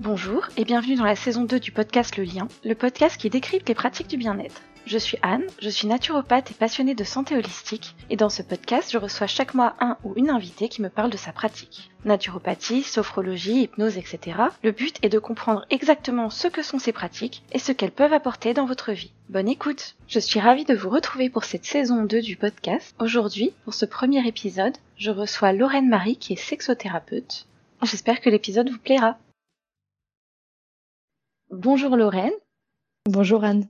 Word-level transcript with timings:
Bonjour 0.00 0.48
et 0.56 0.64
bienvenue 0.64 0.94
dans 0.94 1.04
la 1.04 1.14
saison 1.14 1.44
2 1.44 1.60
du 1.60 1.72
podcast 1.72 2.16
Le 2.16 2.24
Lien, 2.24 2.48
le 2.64 2.74
podcast 2.74 3.20
qui 3.20 3.28
décrypte 3.28 3.68
les 3.68 3.74
pratiques 3.74 4.08
du 4.08 4.16
bien-être. 4.16 4.62
Je 4.86 4.96
suis 4.96 5.18
Anne, 5.20 5.44
je 5.60 5.68
suis 5.68 5.88
naturopathe 5.88 6.50
et 6.50 6.54
passionnée 6.54 6.94
de 6.94 7.04
santé 7.04 7.36
holistique 7.36 7.94
et 8.08 8.16
dans 8.16 8.30
ce 8.30 8.40
podcast 8.40 8.90
je 8.90 8.96
reçois 8.96 9.26
chaque 9.26 9.52
mois 9.52 9.76
un 9.78 9.98
ou 10.02 10.14
une 10.16 10.30
invitée 10.30 10.70
qui 10.70 10.80
me 10.80 10.88
parle 10.88 11.10
de 11.10 11.18
sa 11.18 11.32
pratique. 11.32 11.90
Naturopathie, 12.06 12.82
sophrologie, 12.82 13.64
hypnose, 13.64 13.98
etc. 13.98 14.38
Le 14.62 14.72
but 14.72 14.96
est 15.02 15.10
de 15.10 15.18
comprendre 15.18 15.66
exactement 15.68 16.30
ce 16.30 16.48
que 16.48 16.62
sont 16.62 16.78
ces 16.78 16.92
pratiques 16.92 17.42
et 17.52 17.58
ce 17.58 17.72
qu'elles 17.72 17.90
peuvent 17.90 18.14
apporter 18.14 18.54
dans 18.54 18.64
votre 18.64 18.92
vie. 18.92 19.12
Bonne 19.28 19.50
écoute 19.50 19.96
Je 20.08 20.18
suis 20.18 20.40
ravie 20.40 20.64
de 20.64 20.74
vous 20.74 20.88
retrouver 20.88 21.28
pour 21.28 21.44
cette 21.44 21.66
saison 21.66 22.04
2 22.04 22.22
du 22.22 22.36
podcast. 22.36 22.94
Aujourd'hui, 23.00 23.52
pour 23.64 23.74
ce 23.74 23.84
premier 23.84 24.26
épisode, 24.26 24.78
je 24.96 25.10
reçois 25.10 25.52
Lorraine 25.52 25.90
Marie 25.90 26.16
qui 26.16 26.32
est 26.32 26.36
sexothérapeute. 26.36 27.44
J'espère 27.82 28.22
que 28.22 28.30
l'épisode 28.30 28.70
vous 28.70 28.78
plaira. 28.78 29.18
Bonjour 31.50 31.96
Lorraine. 31.96 32.30
Bonjour 33.06 33.42
Anne. 33.42 33.66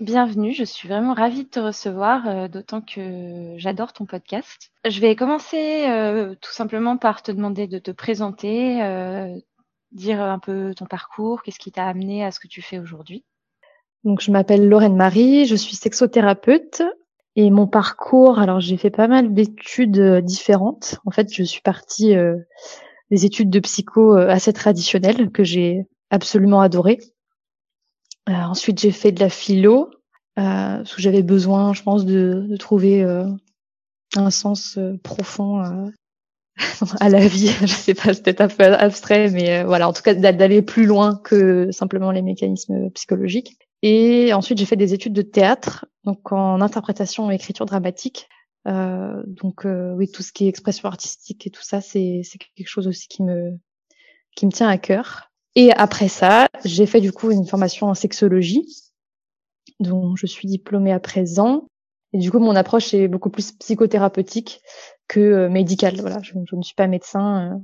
Bienvenue, 0.00 0.54
je 0.54 0.64
suis 0.64 0.88
vraiment 0.88 1.12
ravie 1.12 1.44
de 1.44 1.48
te 1.50 1.60
recevoir, 1.60 2.26
euh, 2.26 2.48
d'autant 2.48 2.80
que 2.80 3.52
j'adore 3.58 3.92
ton 3.92 4.06
podcast. 4.06 4.70
Je 4.88 4.98
vais 5.00 5.14
commencer 5.14 5.86
euh, 5.90 6.34
tout 6.40 6.52
simplement 6.52 6.96
par 6.96 7.22
te 7.22 7.30
demander 7.30 7.66
de 7.66 7.78
te 7.78 7.90
présenter, 7.90 8.82
euh, 8.82 9.36
dire 9.92 10.22
un 10.22 10.38
peu 10.38 10.72
ton 10.74 10.86
parcours, 10.86 11.42
qu'est-ce 11.42 11.58
qui 11.58 11.70
t'a 11.70 11.86
amené 11.86 12.24
à 12.24 12.30
ce 12.30 12.40
que 12.40 12.48
tu 12.48 12.62
fais 12.62 12.78
aujourd'hui. 12.78 13.26
Donc 14.04 14.22
je 14.22 14.30
m'appelle 14.30 14.66
Lorraine 14.66 14.96
Marie, 14.96 15.44
je 15.44 15.54
suis 15.54 15.76
sexothérapeute 15.76 16.80
et 17.36 17.50
mon 17.50 17.66
parcours, 17.66 18.38
alors 18.38 18.60
j'ai 18.60 18.78
fait 18.78 18.90
pas 18.90 19.06
mal 19.06 19.34
d'études 19.34 20.22
différentes. 20.24 20.98
En 21.04 21.10
fait, 21.10 21.30
je 21.30 21.42
suis 21.42 21.60
partie 21.60 22.14
des 23.10 23.26
études 23.26 23.50
de 23.50 23.60
psycho 23.60 24.14
assez 24.14 24.54
traditionnelles 24.54 25.30
que 25.30 25.44
j'ai 25.44 25.84
absolument 26.08 26.62
adorées. 26.62 27.00
Euh, 28.28 28.32
ensuite, 28.32 28.80
j'ai 28.80 28.92
fait 28.92 29.12
de 29.12 29.20
la 29.20 29.30
philo, 29.30 29.90
euh, 30.38 30.78
parce 30.78 30.94
que 30.94 31.02
j'avais 31.02 31.22
besoin, 31.22 31.72
je 31.72 31.82
pense, 31.82 32.04
de, 32.04 32.46
de 32.48 32.56
trouver 32.56 33.02
euh, 33.02 33.26
un 34.16 34.30
sens 34.30 34.78
profond 35.02 35.90
à 37.00 37.08
la 37.08 37.26
vie. 37.26 37.48
je 37.60 37.66
sais 37.66 37.94
pas, 37.94 38.12
c'est 38.12 38.22
peut-être 38.22 38.40
un 38.40 38.48
peu 38.48 38.64
abstrait, 38.64 39.30
mais 39.30 39.64
voilà, 39.64 39.88
en 39.88 39.92
tout 39.92 40.02
cas 40.02 40.14
d'aller 40.14 40.62
plus 40.62 40.86
loin 40.86 41.20
que 41.24 41.70
simplement 41.72 42.10
les 42.10 42.22
mécanismes 42.22 42.90
psychologiques. 42.90 43.58
Et 43.82 44.32
ensuite, 44.34 44.58
j'ai 44.58 44.66
fait 44.66 44.76
des 44.76 44.92
études 44.92 45.12
de 45.12 45.22
théâtre, 45.22 45.86
donc 46.04 46.32
en 46.32 46.60
interprétation 46.60 47.30
et 47.30 47.36
écriture 47.36 47.66
dramatique. 47.66 48.28
Euh, 48.66 49.22
donc 49.26 49.64
oui, 49.64 50.10
tout 50.10 50.22
ce 50.22 50.32
qui 50.32 50.44
est 50.44 50.48
expression 50.48 50.88
artistique 50.88 51.46
et 51.46 51.50
tout 51.50 51.62
ça, 51.62 51.80
c'est 51.80 52.22
quelque 52.56 52.68
chose 52.68 52.88
aussi 52.88 53.08
qui 53.08 53.22
me 53.22 53.56
qui 54.36 54.46
me 54.46 54.52
tient 54.52 54.68
à 54.68 54.78
cœur. 54.78 55.27
Et 55.58 55.72
après 55.72 56.06
ça, 56.06 56.46
j'ai 56.64 56.86
fait 56.86 57.00
du 57.00 57.10
coup 57.10 57.32
une 57.32 57.44
formation 57.44 57.88
en 57.88 57.94
sexologie, 57.94 58.64
dont 59.80 60.14
je 60.14 60.24
suis 60.24 60.46
diplômée 60.46 60.92
à 60.92 61.00
présent. 61.00 61.66
Et 62.12 62.18
du 62.18 62.30
coup, 62.30 62.38
mon 62.38 62.54
approche 62.54 62.94
est 62.94 63.08
beaucoup 63.08 63.28
plus 63.28 63.50
psychothérapeutique 63.50 64.60
que 65.08 65.18
euh, 65.18 65.48
médicale. 65.48 65.96
Voilà, 66.00 66.20
je, 66.22 66.34
ne 66.36 66.62
suis 66.62 66.76
pas 66.76 66.86
médecin. 66.86 67.58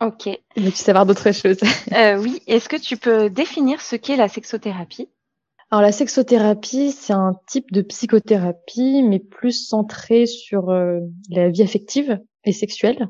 Euh. 0.00 0.06
Ok. 0.06 0.28
Veux-tu 0.56 0.76
savoir 0.76 1.04
d'autres 1.04 1.32
choses 1.32 1.58
euh, 1.96 2.16
Oui. 2.16 2.40
Est-ce 2.46 2.68
que 2.68 2.76
tu 2.76 2.96
peux 2.96 3.28
définir 3.28 3.80
ce 3.80 3.96
qu'est 3.96 4.16
la 4.16 4.28
sexothérapie? 4.28 5.08
Alors, 5.72 5.82
la 5.82 5.90
sexothérapie, 5.90 6.92
c'est 6.92 7.12
un 7.12 7.34
type 7.48 7.72
de 7.72 7.82
psychothérapie, 7.82 9.02
mais 9.02 9.18
plus 9.18 9.66
centré 9.66 10.26
sur 10.26 10.68
la 10.68 11.48
vie 11.48 11.62
affective 11.64 12.20
et 12.44 12.52
sexuelle. 12.52 13.08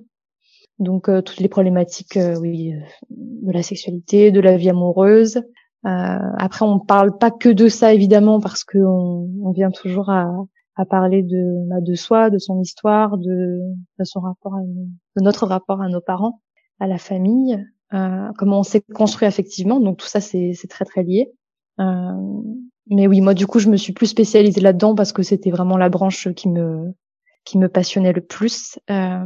Donc 0.78 1.08
euh, 1.08 1.22
toutes 1.22 1.40
les 1.40 1.48
problématiques, 1.48 2.16
euh, 2.16 2.38
oui, 2.38 2.74
euh, 2.74 2.80
de 3.10 3.52
la 3.52 3.62
sexualité, 3.62 4.30
de 4.30 4.40
la 4.40 4.56
vie 4.56 4.70
amoureuse. 4.70 5.42
après, 5.84 6.64
on 6.66 6.80
parle 6.80 7.16
pas 7.16 7.30
que 7.30 7.48
de 7.48 7.68
ça 7.68 7.94
évidemment 7.94 8.40
parce 8.40 8.64
qu'on 8.64 9.30
on 9.42 9.52
vient 9.52 9.70
toujours 9.70 10.10
à, 10.10 10.30
à 10.76 10.84
parler 10.84 11.22
de 11.22 11.68
bah, 11.68 11.80
de 11.80 11.94
soi, 11.94 12.30
de 12.30 12.38
son 12.38 12.60
histoire, 12.60 13.16
de, 13.18 13.60
de 13.98 14.04
son 14.04 14.20
rapport, 14.20 14.54
à, 14.54 14.60
de 14.60 15.22
notre 15.22 15.46
rapport 15.46 15.80
à 15.80 15.88
nos 15.88 16.00
parents, 16.00 16.40
à 16.80 16.86
la 16.86 16.98
famille, 16.98 17.58
euh, 17.94 18.28
comment 18.36 18.60
on 18.60 18.62
s'est 18.62 18.82
construit 18.94 19.26
affectivement. 19.26 19.80
Donc 19.80 19.98
tout 19.98 20.06
ça, 20.06 20.20
c'est 20.20 20.54
très 20.68 20.84
très 20.84 21.02
lié. 21.02 21.32
Euh, 21.80 22.12
mais 22.88 23.06
oui, 23.06 23.20
moi 23.20 23.34
du 23.34 23.46
coup, 23.46 23.58
je 23.58 23.68
me 23.68 23.76
suis 23.76 23.92
plus 23.92 24.06
spécialisée 24.06 24.60
là-dedans 24.60 24.94
parce 24.94 25.12
que 25.12 25.22
c'était 25.22 25.50
vraiment 25.50 25.76
la 25.76 25.88
branche 25.88 26.32
qui 26.34 26.48
me 26.48 26.92
qui 27.44 27.58
me 27.58 27.68
passionnait 27.68 28.12
le 28.12 28.20
plus. 28.20 28.78
Euh, 28.90 29.24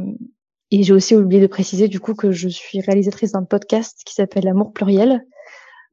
et 0.71 0.83
j'ai 0.83 0.93
aussi 0.93 1.15
oublié 1.15 1.41
de 1.41 1.47
préciser 1.47 1.89
du 1.89 1.99
coup 1.99 2.15
que 2.15 2.31
je 2.31 2.47
suis 2.47 2.79
réalisatrice 2.79 3.33
d'un 3.33 3.43
podcast 3.43 4.01
qui 4.05 4.13
s'appelle 4.13 4.47
Amour 4.47 4.71
pluriel, 4.71 5.25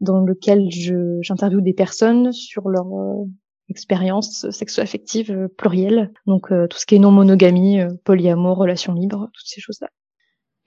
dans 0.00 0.20
lequel 0.20 0.68
j'interviewe 1.20 1.60
des 1.60 1.74
personnes 1.74 2.32
sur 2.32 2.68
leur 2.68 2.86
euh, 2.86 3.24
expérience 3.68 4.48
sexo-affective 4.50 5.32
euh, 5.32 5.48
plurielle, 5.48 6.12
donc 6.26 6.52
euh, 6.52 6.68
tout 6.68 6.78
ce 6.78 6.86
qui 6.86 6.94
est 6.94 7.00
non-monogamie, 7.00 7.80
polyamour, 8.04 8.56
relations 8.56 8.94
libres, 8.94 9.28
toutes 9.34 9.46
ces 9.46 9.60
choses-là. 9.60 9.88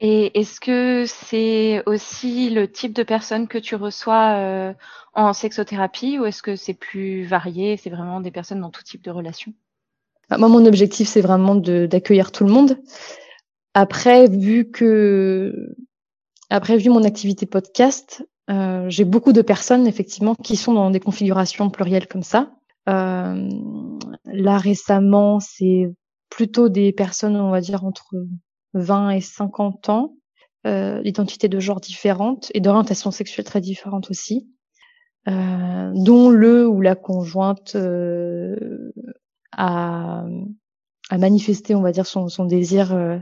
Et 0.01 0.37
est-ce 0.39 0.59
que 0.59 1.05
c'est 1.07 1.83
aussi 1.85 2.49
le 2.49 2.69
type 2.69 2.91
de 2.91 3.03
personnes 3.03 3.47
que 3.47 3.59
tu 3.59 3.75
reçois 3.75 4.73
en 5.13 5.31
sexothérapie 5.31 6.17
ou 6.17 6.25
est-ce 6.25 6.41
que 6.41 6.55
c'est 6.55 6.73
plus 6.73 7.23
varié, 7.23 7.77
c'est 7.77 7.91
vraiment 7.91 8.19
des 8.19 8.31
personnes 8.31 8.61
dans 8.61 8.71
tout 8.71 8.81
type 8.81 9.03
de 9.03 9.11
relations? 9.11 9.53
Bah, 10.27 10.39
Moi, 10.39 10.49
mon 10.49 10.65
objectif, 10.65 11.07
c'est 11.07 11.21
vraiment 11.21 11.53
d'accueillir 11.53 12.31
tout 12.31 12.45
le 12.45 12.51
monde. 12.51 12.79
Après, 13.73 14.27
vu 14.27 14.69
que 14.69 15.75
après 16.49 16.77
vu 16.77 16.89
mon 16.89 17.03
activité 17.03 17.45
podcast, 17.45 18.25
euh, 18.49 18.89
j'ai 18.89 19.05
beaucoup 19.05 19.31
de 19.31 19.41
personnes 19.41 19.87
effectivement 19.87 20.35
qui 20.35 20.57
sont 20.57 20.73
dans 20.73 20.89
des 20.89 20.99
configurations 20.99 21.69
plurielles 21.69 22.07
comme 22.07 22.23
ça. 22.23 22.51
Euh, 22.89 23.49
là 24.25 24.57
récemment, 24.57 25.39
c'est 25.39 25.93
plutôt 26.29 26.67
des 26.69 26.91
personnes, 26.91 27.35
on 27.37 27.51
va 27.51 27.61
dire 27.61 27.85
entre 27.85 28.15
20 28.73 29.11
et 29.11 29.21
50 29.21 29.89
ans, 29.89 30.15
euh, 30.67 31.01
d'identité 31.01 31.47
de 31.47 31.59
genre 31.59 31.79
différentes 31.79 32.51
et 32.53 32.59
d'orientation 32.59 33.11
sexuelle 33.11 33.45
très 33.45 33.61
différente 33.61 34.09
aussi, 34.09 34.47
euh, 35.27 35.91
dont 35.95 36.29
le 36.29 36.67
ou 36.67 36.81
la 36.81 36.95
conjointe 36.95 37.75
euh, 37.75 38.91
a 39.53 40.25
à 41.11 41.17
manifester, 41.17 41.75
on 41.75 41.81
va 41.81 41.91
dire, 41.91 42.07
son, 42.07 42.29
son 42.29 42.45
désir 42.45 42.93
euh, 42.95 43.17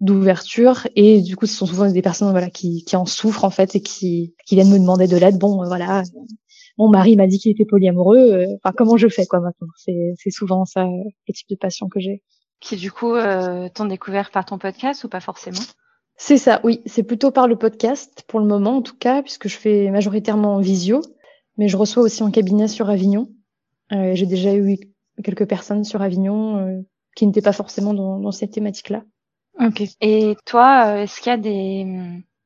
d'ouverture. 0.00 0.86
Et 0.96 1.20
du 1.20 1.36
coup, 1.36 1.46
ce 1.46 1.54
sont 1.54 1.66
souvent 1.66 1.90
des 1.90 2.02
personnes 2.02 2.30
voilà, 2.30 2.48
qui, 2.48 2.84
qui 2.84 2.96
en 2.96 3.06
souffrent, 3.06 3.44
en 3.44 3.50
fait, 3.50 3.74
et 3.76 3.82
qui, 3.82 4.34
qui 4.46 4.54
viennent 4.54 4.70
me 4.70 4.78
demander 4.78 5.08
de 5.08 5.16
l'aide. 5.16 5.38
Bon, 5.38 5.62
euh, 5.62 5.66
voilà, 5.66 6.04
mon 6.78 6.88
mari 6.88 7.16
m'a 7.16 7.26
dit 7.26 7.38
qu'il 7.38 7.50
était 7.50 7.66
polyamoureux. 7.66 8.32
Euh, 8.32 8.46
enfin, 8.62 8.72
comment 8.76 8.96
je 8.96 9.08
fais, 9.08 9.26
quoi, 9.26 9.40
maintenant? 9.40 9.68
C'est, 9.76 10.14
c'est 10.16 10.30
souvent 10.30 10.64
ça, 10.64 10.84
le 10.84 11.34
type 11.34 11.48
de 11.50 11.56
passion 11.56 11.88
que 11.88 12.00
j'ai. 12.00 12.22
Qui, 12.60 12.76
du 12.76 12.92
coup, 12.92 13.14
euh, 13.14 13.68
t'ont 13.74 13.86
découvert 13.86 14.30
par 14.30 14.44
ton 14.44 14.58
podcast 14.58 15.02
ou 15.02 15.08
pas 15.08 15.20
forcément? 15.20 15.60
C'est 16.16 16.38
ça, 16.38 16.60
oui. 16.62 16.80
C'est 16.86 17.02
plutôt 17.02 17.32
par 17.32 17.48
le 17.48 17.56
podcast, 17.56 18.22
pour 18.28 18.38
le 18.38 18.46
moment, 18.46 18.76
en 18.76 18.82
tout 18.82 18.96
cas, 18.96 19.22
puisque 19.22 19.48
je 19.48 19.56
fais 19.56 19.90
majoritairement 19.90 20.54
en 20.54 20.60
visio. 20.60 21.00
Mais 21.58 21.66
je 21.66 21.76
reçois 21.76 22.04
aussi 22.04 22.22
en 22.22 22.30
cabinet 22.30 22.68
sur 22.68 22.88
Avignon. 22.88 23.28
Euh, 23.90 24.14
j'ai 24.14 24.26
déjà 24.26 24.54
eu 24.54 24.78
quelques 25.22 25.46
personnes 25.46 25.84
sur 25.84 26.00
Avignon 26.00 26.84
qui 27.14 27.26
n'étaient 27.26 27.42
pas 27.42 27.52
forcément 27.52 27.94
dans, 27.94 28.18
dans 28.18 28.32
cette 28.32 28.52
thématique-là. 28.52 29.04
Ok. 29.60 29.82
Et 30.00 30.36
toi, 30.46 30.86
euh, 30.86 31.02
est-ce 31.02 31.20
qu'il 31.20 31.30
y 31.30 31.34
a 31.34 31.36
des, 31.36 31.86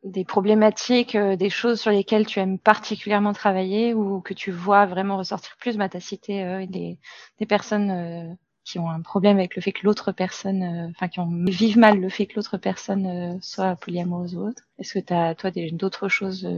des 0.03 0.25
problématiques, 0.25 1.15
euh, 1.15 1.37
des 1.37 1.51
choses 1.51 1.81
sur 1.81 1.91
lesquelles 1.91 2.27
tu 2.27 2.41
aimes 2.41 2.59
particulièrement 2.59 3.33
travailler 3.33 3.95
ou 3.95 4.21
que 4.21 4.35
tu 4.35 4.51
vois 4.51 4.87
vraiment 4.87 5.17
ressortir 5.17 5.57
plus 5.59 5.77
bah, 5.77 5.89
Tu 5.89 5.97
as 5.97 6.01
cité 6.01 6.45
euh, 6.45 6.67
des, 6.67 6.99
des 7.39 7.47
personnes 7.47 8.37
qui 8.65 8.81
ont 8.81 8.91
un 8.91 9.01
problème 9.01 9.39
avec 9.39 9.55
le 9.55 9.63
fait 9.63 9.71
que 9.71 9.87
l'autre 9.87 10.11
personne, 10.11 10.91
enfin 10.91 11.07
qui 11.07 11.21
ont, 11.21 11.45
vivent 11.47 11.79
mal 11.79 12.01
le 12.01 12.09
fait 12.09 12.27
que 12.27 12.35
l'autre 12.35 12.59
personne 12.59 13.41
soit 13.41 13.77
polyamoureuse 13.77 14.35
ou 14.35 14.49
autre. 14.49 14.63
Est-ce 14.81 14.95
que 14.95 15.05
tu 15.05 15.15
as, 15.15 15.37
toi, 15.37 15.53
d'autres 15.71 16.09
choses 16.09 16.49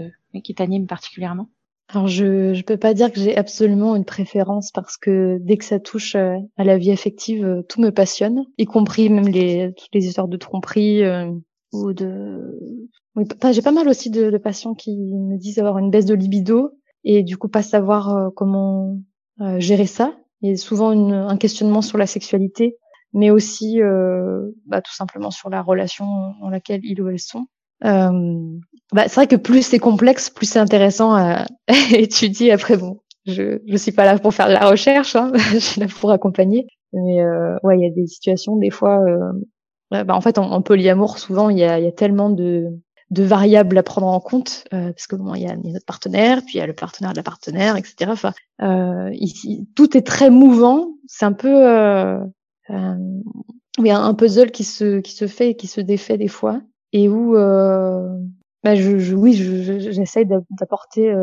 qui 0.43 0.55
t'animent 0.55 0.87
particulièrement? 0.87 1.51
Alors 1.91 2.07
je 2.07 2.53
je 2.53 2.63
peux 2.63 2.77
pas 2.77 2.93
dire 2.93 3.11
que 3.11 3.19
j'ai 3.19 3.37
absolument 3.37 3.97
une 3.97 4.05
préférence 4.05 4.71
parce 4.73 4.99
que 4.99 5.39
dès 5.41 5.57
que 5.57 5.65
ça 5.65 5.81
touche 5.81 6.17
euh, 6.17 6.37
à 6.59 6.65
la 6.65 6.77
vie 6.77 6.93
affective, 6.93 7.45
euh, 7.45 7.63
tout 7.63 7.81
me 7.81 7.91
passionne, 7.91 8.45
y 8.59 8.67
compris 8.67 9.09
même 9.09 9.29
les 9.29 9.73
toutes 9.75 9.95
les 9.95 10.07
histoires 10.07 10.29
de 10.29 10.37
tromperie 10.37 11.03
euh, 11.03 11.33
ou 11.73 11.95
de. 11.95 12.59
J'ai 13.53 13.63
pas 13.63 13.73
mal 13.73 13.89
aussi 13.89 14.11
de, 14.11 14.31
de, 14.31 14.39
patients 14.39 14.75
qui 14.75 14.97
me 14.97 15.39
disent 15.39 15.59
avoir 15.59 15.79
une 15.79 15.91
baisse 15.91 16.05
de 16.05 16.15
libido 16.15 16.71
et 17.05 17.23
du 17.23 17.37
coup 17.39 17.49
pas 17.49 17.63
savoir 17.63 18.33
comment 18.35 19.01
gérer 19.59 19.87
ça. 19.87 20.15
Il 20.41 20.51
y 20.51 20.53
a 20.53 20.57
souvent 20.57 20.93
une, 20.93 21.13
un 21.13 21.37
questionnement 21.37 21.83
sur 21.83 21.99
la 21.99 22.07
sexualité, 22.07 22.77
mais 23.13 23.31
aussi 23.31 23.81
bah, 24.67 24.83
tout 24.83 24.95
simplement 24.95 25.33
sur 25.33 25.51
la 25.51 25.63
relation 25.63 26.07
dans 26.41 26.49
laquelle 26.49 26.81
ils 26.85 27.03
ou 27.03 27.09
elles 27.09 27.19
sont. 27.19 27.47
Euh, 27.85 28.59
bah, 28.93 29.05
c'est 29.07 29.15
vrai 29.15 29.27
que 29.27 29.37
plus 29.37 29.63
c'est 29.63 29.79
complexe, 29.79 30.31
plus 30.31 30.47
c'est 30.47 30.59
intéressant 30.59 31.15
à 31.15 31.47
étudier. 31.93 32.53
Après, 32.53 32.77
bon, 32.77 33.01
je 33.27 33.59
je 33.67 33.77
suis 33.77 33.93
pas 33.93 34.05
là 34.05 34.19
pour 34.19 34.35
faire 34.35 34.49
de 34.49 34.55
la 34.55 34.69
recherche, 34.69 35.17
hein. 35.17 35.33
je 35.53 35.59
suis 35.59 35.81
là 35.81 35.87
pour 35.87 36.11
accompagner. 36.11 36.67
Mais 36.93 37.21
euh, 37.23 37.57
ouais, 37.63 37.79
il 37.79 37.83
y 37.83 37.87
a 37.87 37.91
des 37.91 38.07
situations, 38.07 38.57
des 38.57 38.71
fois, 38.71 39.03
euh, 39.03 40.05
bah, 40.05 40.15
en 40.15 40.21
fait, 40.21 40.39
en, 40.39 40.63
polyamour, 40.63 41.19
souvent, 41.19 41.51
il 41.51 41.59
y 41.59 41.65
a, 41.65 41.79
y 41.79 41.87
a 41.87 41.93
tellement 41.93 42.31
de 42.31 42.67
de 43.11 43.23
variables 43.23 43.79
à 43.79 43.83
prendre 43.83 44.07
en 44.07 44.21
compte, 44.21 44.65
parce 44.71 45.07
que 45.07 45.17
bon, 45.17 45.35
il 45.35 45.41
y 45.41 45.47
a, 45.47 45.57
notre 45.57 45.87
partenaire, 45.87 46.43
puis 46.45 46.57
il 46.57 46.59
y 46.59 46.61
a 46.61 46.67
le 46.67 46.75
partenaire 46.75 47.13
de 47.13 47.17
la 47.17 47.23
partenaire, 47.23 47.75
etc. 47.77 48.11
Enfin, 48.11 48.35
ici, 49.13 49.67
tout 49.75 49.97
est 49.97 50.07
très 50.07 50.29
mouvant. 50.29 50.91
C'est 51.07 51.25
un 51.25 51.33
peu 51.33 52.21
oui, 53.79 53.91
un 53.91 54.15
puzzle 54.15 54.51
qui 54.51 54.65
se 54.65 55.01
qui 55.01 55.13
se 55.13 55.27
fait 55.27 55.51
et 55.51 55.57
qui 55.57 55.69
se 55.69 55.81
défait 55.81 56.19
des 56.19 56.29
fois, 56.29 56.61
et 56.93 57.09
où 57.09 57.35
bah, 57.35 58.75
je, 58.75 58.99
je, 58.99 59.15
oui, 59.15 59.35
j'essaye 59.35 60.27
d'apporter 60.27 61.15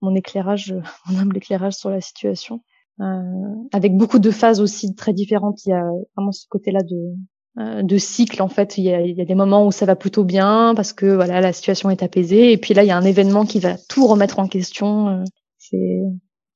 mon 0.00 0.14
éclairage, 0.14 0.74
mon 1.08 1.18
humble 1.18 1.36
éclairage 1.36 1.74
sur 1.74 1.90
la 1.90 2.00
situation. 2.00 2.60
Euh, 3.00 3.54
avec 3.72 3.96
beaucoup 3.96 4.18
de 4.18 4.30
phases 4.30 4.60
aussi 4.60 4.94
très 4.94 5.12
différentes. 5.12 5.64
Il 5.64 5.70
y 5.70 5.72
a 5.72 5.84
vraiment 6.16 6.32
ce 6.32 6.46
côté-là 6.48 6.80
de, 6.82 7.14
euh, 7.58 7.82
de 7.82 7.96
cycle 7.96 8.42
en 8.42 8.48
fait. 8.48 8.76
Il 8.76 8.84
y, 8.84 8.92
a, 8.92 9.00
il 9.02 9.16
y, 9.16 9.20
a, 9.20 9.24
des 9.24 9.36
moments 9.36 9.66
où 9.66 9.70
ça 9.70 9.86
va 9.86 9.94
plutôt 9.94 10.24
bien 10.24 10.72
parce 10.74 10.92
que 10.92 11.06
voilà 11.06 11.40
la 11.40 11.52
situation 11.52 11.90
est 11.90 12.02
apaisée, 12.02 12.52
et 12.52 12.58
puis 12.58 12.74
là 12.74 12.82
il 12.82 12.88
y 12.88 12.90
a 12.90 12.96
un 12.96 13.04
événement 13.04 13.46
qui 13.46 13.60
va 13.60 13.76
tout 13.88 14.06
remettre 14.06 14.40
en 14.40 14.48
question. 14.48 15.08
Euh, 15.08 15.24
c'est 15.58 16.02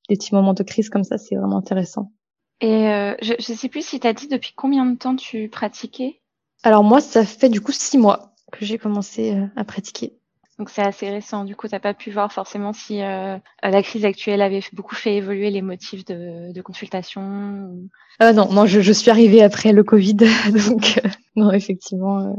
des 0.09 0.15
petits 0.15 0.35
moments 0.35 0.53
de 0.53 0.63
crise 0.63 0.89
comme 0.89 1.05
ça, 1.05 1.17
c'est 1.17 1.35
vraiment 1.35 1.57
intéressant. 1.57 2.11
Et 2.59 2.89
euh, 2.89 3.15
je, 3.21 3.33
je 3.39 3.53
sais 3.53 3.69
plus 3.69 3.85
si 3.85 3.99
tu 4.01 4.07
as 4.07 4.13
dit 4.13 4.27
depuis 4.27 4.53
combien 4.53 4.85
de 4.85 4.97
temps 4.97 5.15
tu 5.15 5.47
pratiquais? 5.47 6.21
Alors 6.63 6.83
moi, 6.83 6.99
ça 6.99 7.25
fait 7.25 7.49
du 7.49 7.61
coup 7.61 7.71
six 7.71 7.97
mois 7.97 8.32
que 8.53 8.65
j'ai 8.65 8.77
commencé 8.77 9.35
à 9.55 9.63
pratiquer. 9.63 10.13
Donc 10.59 10.69
c'est 10.69 10.83
assez 10.83 11.09
récent. 11.09 11.45
Du 11.45 11.55
coup, 11.55 11.67
t'as 11.67 11.79
pas 11.79 11.93
pu 11.93 12.11
voir 12.11 12.31
forcément 12.31 12.73
si 12.73 13.01
euh, 13.01 13.37
la 13.63 13.83
crise 13.83 14.05
actuelle 14.05 14.41
avait 14.41 14.61
beaucoup 14.71 14.95
fait 14.95 15.15
évoluer 15.15 15.49
les 15.49 15.61
motifs 15.61 16.05
de, 16.05 16.53
de 16.53 16.61
consultation. 16.61 17.89
Euh, 18.21 18.33
non, 18.33 18.51
non, 18.51 18.65
je, 18.65 18.79
je, 18.79 18.93
suis 18.93 19.09
arrivée 19.09 19.41
après 19.41 19.73
le 19.73 19.83
Covid, 19.83 20.15
donc 20.67 21.01
euh, 21.03 21.09
non, 21.35 21.51
effectivement. 21.51 22.19
Euh, 22.19 22.33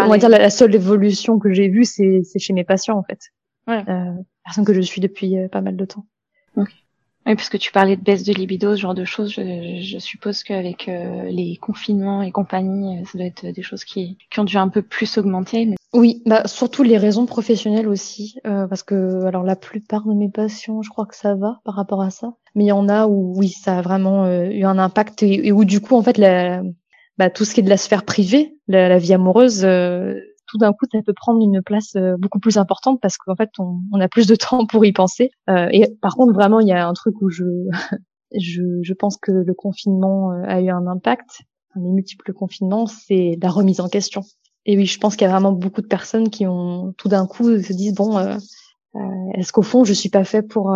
on 0.00 0.08
va 0.08 0.18
dire 0.18 0.28
la, 0.28 0.38
la, 0.38 0.50
seule 0.50 0.74
évolution 0.74 1.38
que 1.38 1.52
j'ai 1.52 1.68
vue, 1.68 1.84
c'est 1.84 2.22
chez 2.38 2.52
mes 2.52 2.64
patients 2.64 2.98
en 2.98 3.04
fait. 3.04 3.20
Ouais. 3.68 3.84
Euh, 3.88 4.12
personne 4.44 4.64
que 4.64 4.74
je 4.74 4.80
suis 4.80 5.00
depuis 5.00 5.36
pas 5.52 5.60
mal 5.60 5.76
de 5.76 5.84
temps. 5.84 6.04
Okay. 6.56 6.74
Oui, 7.26 7.36
parce 7.36 7.48
que 7.48 7.56
tu 7.56 7.72
parlais 7.72 7.96
de 7.96 8.02
baisse 8.02 8.22
de 8.22 8.34
libido, 8.34 8.76
ce 8.76 8.80
genre 8.82 8.94
de 8.94 9.06
choses. 9.06 9.32
Je, 9.32 9.80
je 9.80 9.98
suppose 9.98 10.42
qu'avec 10.42 10.88
euh, 10.88 11.24
les 11.30 11.56
confinements 11.56 12.22
et 12.22 12.30
compagnie, 12.30 12.98
euh, 12.98 13.04
ça 13.06 13.16
doit 13.16 13.26
être 13.26 13.46
des 13.46 13.62
choses 13.62 13.84
qui, 13.84 14.18
qui 14.30 14.40
ont 14.40 14.44
dû 14.44 14.58
un 14.58 14.68
peu 14.68 14.82
plus 14.82 15.16
augmenter. 15.16 15.74
Oui, 15.94 16.22
bah 16.26 16.46
surtout 16.46 16.82
les 16.82 16.98
raisons 16.98 17.24
professionnelles 17.24 17.88
aussi, 17.88 18.36
euh, 18.46 18.66
parce 18.66 18.82
que 18.82 19.24
alors 19.24 19.42
la 19.42 19.56
plupart 19.56 20.06
de 20.06 20.12
mes 20.12 20.28
patients, 20.28 20.82
je 20.82 20.90
crois 20.90 21.06
que 21.06 21.16
ça 21.16 21.34
va 21.34 21.60
par 21.64 21.76
rapport 21.76 22.02
à 22.02 22.10
ça, 22.10 22.34
mais 22.54 22.64
il 22.64 22.68
y 22.68 22.72
en 22.72 22.88
a 22.88 23.06
où 23.06 23.32
oui, 23.36 23.48
ça 23.48 23.78
a 23.78 23.82
vraiment 23.82 24.26
eu 24.26 24.64
un 24.64 24.78
impact 24.78 25.22
et, 25.22 25.52
où 25.52 25.64
du 25.64 25.80
coup 25.80 25.94
en 25.94 26.02
fait 26.02 26.18
la, 26.18 26.62
bah, 27.16 27.30
tout 27.30 27.44
ce 27.44 27.54
qui 27.54 27.60
est 27.60 27.62
de 27.62 27.70
la 27.70 27.76
sphère 27.76 28.04
privée, 28.04 28.56
la, 28.66 28.88
la 28.88 28.98
vie 28.98 29.14
amoureuse 29.14 29.64
tout 30.54 30.58
d'un 30.58 30.72
coup, 30.72 30.86
ça 30.90 31.02
peut 31.04 31.12
prendre 31.12 31.42
une 31.42 31.62
place 31.62 31.96
euh, 31.96 32.16
beaucoup 32.16 32.38
plus 32.38 32.58
importante 32.58 33.00
parce 33.00 33.16
qu'en 33.16 33.34
fait, 33.34 33.50
on, 33.58 33.80
on, 33.92 34.00
a 34.00 34.06
plus 34.06 34.28
de 34.28 34.36
temps 34.36 34.66
pour 34.66 34.84
y 34.84 34.92
penser. 34.92 35.32
Euh, 35.50 35.66
et 35.72 35.96
par 36.00 36.14
contre, 36.14 36.32
vraiment, 36.32 36.60
il 36.60 36.68
y 36.68 36.72
a 36.72 36.86
un 36.86 36.92
truc 36.92 37.20
où 37.20 37.28
je, 37.28 37.44
je, 38.38 38.62
je, 38.80 38.92
pense 38.94 39.16
que 39.16 39.32
le 39.32 39.52
confinement 39.52 40.30
euh, 40.30 40.44
a 40.46 40.60
eu 40.60 40.70
un 40.70 40.86
impact, 40.86 41.42
les 41.74 41.90
multiples 41.90 42.32
confinements, 42.32 42.86
c'est 42.86 43.36
la 43.42 43.50
remise 43.50 43.80
en 43.80 43.88
question. 43.88 44.22
Et 44.64 44.76
oui, 44.76 44.86
je 44.86 45.00
pense 45.00 45.16
qu'il 45.16 45.26
y 45.26 45.28
a 45.28 45.32
vraiment 45.32 45.50
beaucoup 45.50 45.82
de 45.82 45.88
personnes 45.88 46.30
qui 46.30 46.46
ont 46.46 46.94
tout 46.96 47.08
d'un 47.08 47.26
coup 47.26 47.60
se 47.60 47.72
disent 47.72 47.94
bon, 47.94 48.16
euh, 48.16 48.36
est-ce 49.34 49.52
qu'au 49.52 49.62
fond, 49.62 49.82
je 49.82 49.92
suis 49.92 50.08
pas 50.08 50.22
fait 50.22 50.42
pour 50.42 50.74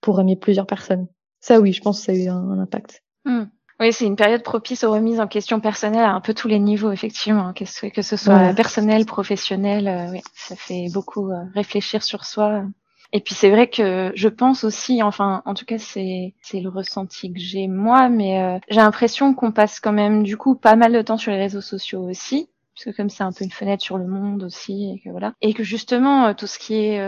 pour 0.00 0.20
aimer 0.20 0.34
plusieurs 0.34 0.66
personnes? 0.66 1.06
Ça, 1.40 1.60
oui, 1.60 1.72
je 1.72 1.80
pense 1.80 2.00
que 2.00 2.06
ça 2.06 2.12
a 2.12 2.16
eu 2.16 2.28
un, 2.28 2.58
impact. 2.58 3.04
Mmh. 3.24 3.44
Oui, 3.80 3.92
c'est 3.92 4.06
une 4.06 4.16
période 4.16 4.42
propice 4.42 4.82
aux 4.82 4.90
remises 4.90 5.20
en 5.20 5.28
question 5.28 5.60
personnelles 5.60 6.04
à 6.04 6.12
un 6.12 6.20
peu 6.20 6.34
tous 6.34 6.48
les 6.48 6.58
niveaux, 6.58 6.90
effectivement, 6.90 7.52
que 7.52 7.64
ce, 7.64 7.86
que 7.86 8.02
ce 8.02 8.16
soit 8.16 8.52
personnel, 8.54 9.06
professionnel. 9.06 9.86
Euh, 9.86 10.10
oui, 10.10 10.20
ça 10.34 10.56
fait 10.56 10.86
beaucoup 10.92 11.30
euh, 11.30 11.44
réfléchir 11.54 12.02
sur 12.02 12.24
soi. 12.24 12.64
Et 13.12 13.20
puis 13.20 13.34
c'est 13.34 13.50
vrai 13.50 13.70
que 13.70 14.12
je 14.16 14.28
pense 14.28 14.64
aussi, 14.64 15.02
enfin, 15.02 15.42
en 15.46 15.54
tout 15.54 15.64
cas, 15.64 15.78
c'est 15.78 16.34
c'est 16.42 16.60
le 16.60 16.68
ressenti 16.68 17.32
que 17.32 17.38
j'ai 17.38 17.68
moi, 17.68 18.08
mais 18.08 18.42
euh, 18.42 18.58
j'ai 18.68 18.80
l'impression 18.80 19.32
qu'on 19.32 19.52
passe 19.52 19.78
quand 19.80 19.92
même 19.92 20.24
du 20.24 20.36
coup 20.36 20.56
pas 20.56 20.76
mal 20.76 20.92
de 20.92 21.00
temps 21.00 21.16
sur 21.16 21.30
les 21.30 21.38
réseaux 21.38 21.62
sociaux 21.62 22.02
aussi, 22.02 22.50
parce 22.74 22.84
que 22.86 22.90
comme 22.90 23.08
c'est 23.08 23.22
un 23.22 23.32
peu 23.32 23.44
une 23.44 23.50
fenêtre 23.52 23.82
sur 23.82 23.96
le 23.96 24.06
monde 24.06 24.42
aussi, 24.42 24.90
et 24.90 25.00
que 25.02 25.10
voilà, 25.10 25.34
et 25.40 25.54
que 25.54 25.62
justement 25.62 26.34
tout 26.34 26.48
ce 26.48 26.58
qui 26.58 26.74
est 26.74 26.98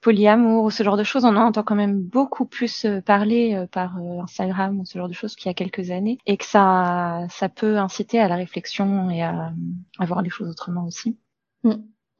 polyamour 0.00 0.64
ou 0.64 0.70
ce 0.70 0.82
genre 0.82 0.96
de 0.96 1.02
choses, 1.02 1.24
on 1.24 1.36
en 1.36 1.46
entend 1.46 1.62
quand 1.62 1.74
même 1.74 2.00
beaucoup 2.00 2.44
plus 2.44 2.84
euh, 2.84 3.00
parler 3.00 3.54
euh, 3.54 3.66
par 3.66 3.96
euh, 3.98 4.20
Instagram 4.22 4.80
ou 4.80 4.84
ce 4.84 4.98
genre 4.98 5.08
de 5.08 5.14
choses 5.14 5.34
qu'il 5.34 5.48
y 5.48 5.50
a 5.50 5.54
quelques 5.54 5.90
années, 5.90 6.18
et 6.26 6.36
que 6.36 6.44
ça, 6.44 7.26
ça 7.30 7.48
peut 7.48 7.78
inciter 7.78 8.20
à 8.20 8.28
la 8.28 8.36
réflexion 8.36 9.10
et 9.10 9.22
à, 9.22 9.52
à 9.98 10.06
voir 10.06 10.22
les 10.22 10.30
choses 10.30 10.48
autrement 10.48 10.86
aussi. 10.86 11.16
Mmh. 11.64 11.72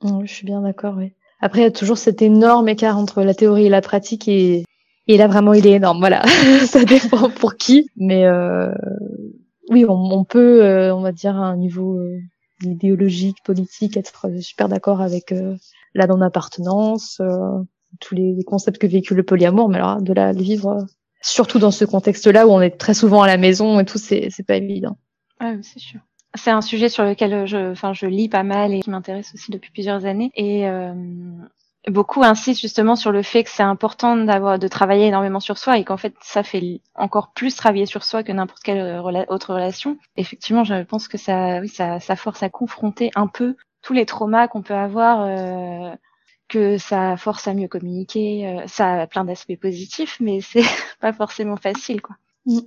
Mmh, 0.03 0.25
je 0.25 0.33
suis 0.33 0.47
bien 0.47 0.63
d'accord, 0.63 0.95
oui. 0.97 1.13
Après, 1.41 1.61
il 1.61 1.65
y 1.65 1.67
a 1.67 1.71
toujours 1.71 1.99
cet 1.99 2.21
énorme 2.21 2.69
écart 2.69 2.99
entre 2.99 3.23
la 3.23 3.35
théorie 3.35 3.67
et 3.67 3.71
la 3.71 3.81
pratique, 3.81 4.27
et, 4.29 4.65
et 5.07 5.17
là 5.17 5.29
vraiment, 5.29 5.55
il 5.55 5.67
est 5.67 5.73
énorme. 5.73 5.99
Voilà, 6.01 6.23
ça 6.67 6.85
dépend 6.85 7.31
pour 7.31 7.57
qui, 7.57 7.89
mais 7.97 8.27
euh, 8.27 8.73
oui, 9.71 9.85
on, 9.89 9.95
on 9.95 10.25
peut, 10.25 10.91
on 10.93 11.01
va 11.01 11.13
dire, 11.13 11.37
à 11.37 11.47
un 11.47 11.57
niveau 11.57 12.01
idéologique, 12.63 13.37
politique, 13.45 13.97
être 13.97 14.29
super 14.41 14.69
d'accord 14.69 15.01
avec 15.01 15.33
la 15.95 16.07
non-appartenance, 16.07 17.21
euh, 17.21 17.63
tous 18.01 18.15
les, 18.15 18.43
concepts 18.45 18.79
que 18.79 18.87
véhicule 18.87 19.17
le 19.17 19.23
polyamour, 19.23 19.69
mais 19.69 19.79
alors 19.79 20.01
de 20.01 20.13
la 20.13 20.33
vivre, 20.33 20.69
euh, 20.69 20.85
surtout 21.21 21.59
dans 21.59 21.71
ce 21.71 21.85
contexte-là 21.85 22.47
où 22.47 22.51
on 22.51 22.61
est 22.61 22.79
très 22.79 22.95
souvent 22.95 23.23
à 23.23 23.27
la 23.27 23.37
maison 23.37 23.81
et 23.81 23.85
tout, 23.85 23.99
c'est 23.99 24.31
pas 24.47 24.57
évident. 24.57 24.97
Ah, 25.41 25.55
c'est 25.63 25.79
sûr. 25.79 26.01
C'est 26.35 26.51
un 26.51 26.61
sujet 26.61 26.89
sur 26.89 27.05
lequel 27.05 27.47
je, 27.47 27.73
enfin, 27.73 27.95
je 27.95 28.07
lis 28.07 28.29
pas 28.29 28.43
mal 28.43 28.75
et 28.75 28.81
qui 28.81 28.91
m'intéresse 28.91 29.33
aussi 29.35 29.51
depuis 29.51 29.71
plusieurs 29.73 30.05
années. 30.05 30.31
Et 30.37 30.69
euh, 30.69 30.93
beaucoup 31.87 32.23
insistent 32.23 32.61
justement 32.61 32.97
sur 32.97 33.13
le 33.13 33.23
fait 33.23 33.45
que 33.45 33.51
c'est 33.51 33.63
important 33.63 34.17
d'avoir 34.17 34.59
de 34.59 34.69
travailler 34.69 35.07
énormément 35.07 35.41
sur 35.41 35.59
soi 35.59 35.79
et 35.79 35.85
qu'en 35.85 35.97
fait 35.97 36.15
ça 36.21 36.43
fait 36.43 36.81
encore 36.95 37.33
plus 37.33 37.55
travailler 37.55 37.87
sur 37.87 38.05
soi 38.05 38.23
que 38.23 38.33
n'importe 38.33 38.63
quelle 38.63 39.01
autre 39.29 39.55
relation. 39.55 39.97
Effectivement, 40.17 40.65
je 40.65 40.83
pense 40.83 41.09
que 41.09 41.19
ça, 41.19 41.61
oui, 41.61 41.69
ça, 41.69 42.01
ça 42.01 42.17
force 42.17 42.43
à 42.43 42.51
confronter 42.51 43.11
un 43.15 43.27
peu 43.27 43.57
tous 43.83 43.93
les 43.93 44.07
traumas 44.07 44.49
qu'on 44.49 44.63
peut 44.63 44.75
avoir, 44.75 45.23
euh, 45.23 45.95
que 46.49 46.79
ça 46.79 47.17
force 47.17 47.47
à 47.47 47.55
mieux 47.55 47.69
communiquer. 47.69 48.47
Euh, 48.47 48.67
ça 48.67 49.03
a 49.03 49.07
plein 49.07 49.25
d'aspects 49.25 49.59
positifs, 49.61 50.19
mais 50.21 50.41
c'est 50.41 50.63
pas 51.01 51.13
forcément 51.13 51.57
facile, 51.57 52.03
quoi. 52.03 52.17
Mm. 52.47 52.59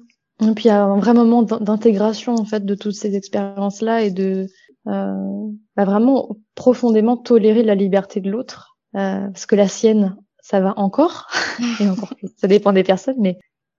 Et 0.42 0.54
puis 0.56 0.66
il 0.66 0.68
y 0.68 0.72
a 0.72 0.84
un 0.84 0.98
vrai 0.98 1.14
moment 1.14 1.44
d'intégration 1.44 2.34
en 2.34 2.46
fait 2.46 2.66
de 2.66 2.74
toutes 2.74 2.96
ces 2.96 3.16
expériences-là 3.16 4.02
et 4.02 4.10
de 4.10 4.48
euh, 4.88 5.48
bah, 5.76 5.86
vraiment 5.86 6.36
profondément 6.56 7.16
tolérer 7.16 7.62
la 7.62 7.76
liberté 7.76 8.22
de 8.22 8.32
l'autre, 8.32 8.71
euh, 8.96 9.28
parce 9.28 9.46
que 9.46 9.56
la 9.56 9.68
sienne, 9.68 10.18
ça 10.42 10.60
va 10.60 10.74
encore 10.78 11.28
et 11.80 11.90
encore, 11.90 12.14
ça 12.38 12.48
dépend 12.48 12.74
des 12.74 12.84
personnes, 12.84 13.20
mais 13.20 13.38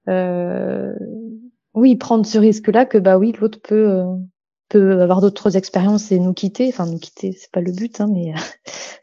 euh, 0.09 0.95
oui, 1.75 1.97
prendre 1.97 2.27
ce 2.27 2.39
risque-là 2.39 2.87
que 2.87 2.99
bah 2.99 3.19
oui, 3.19 3.33
l'autre 3.41 3.61
peut 3.63 3.91
euh, 3.91 4.17
peut 4.69 5.03
avoir 5.03 5.21
d'autres 5.21 5.57
expériences 5.57 6.13
et 6.13 6.19
nous 6.19 6.33
quitter. 6.33 6.69
Enfin, 6.69 6.87
nous 6.87 6.99
quitter, 6.99 7.33
c'est 7.33 7.51
pas 7.51 7.61
le 7.61 7.73
but, 7.73 8.01
hein, 8.01 8.09
mais 8.11 8.33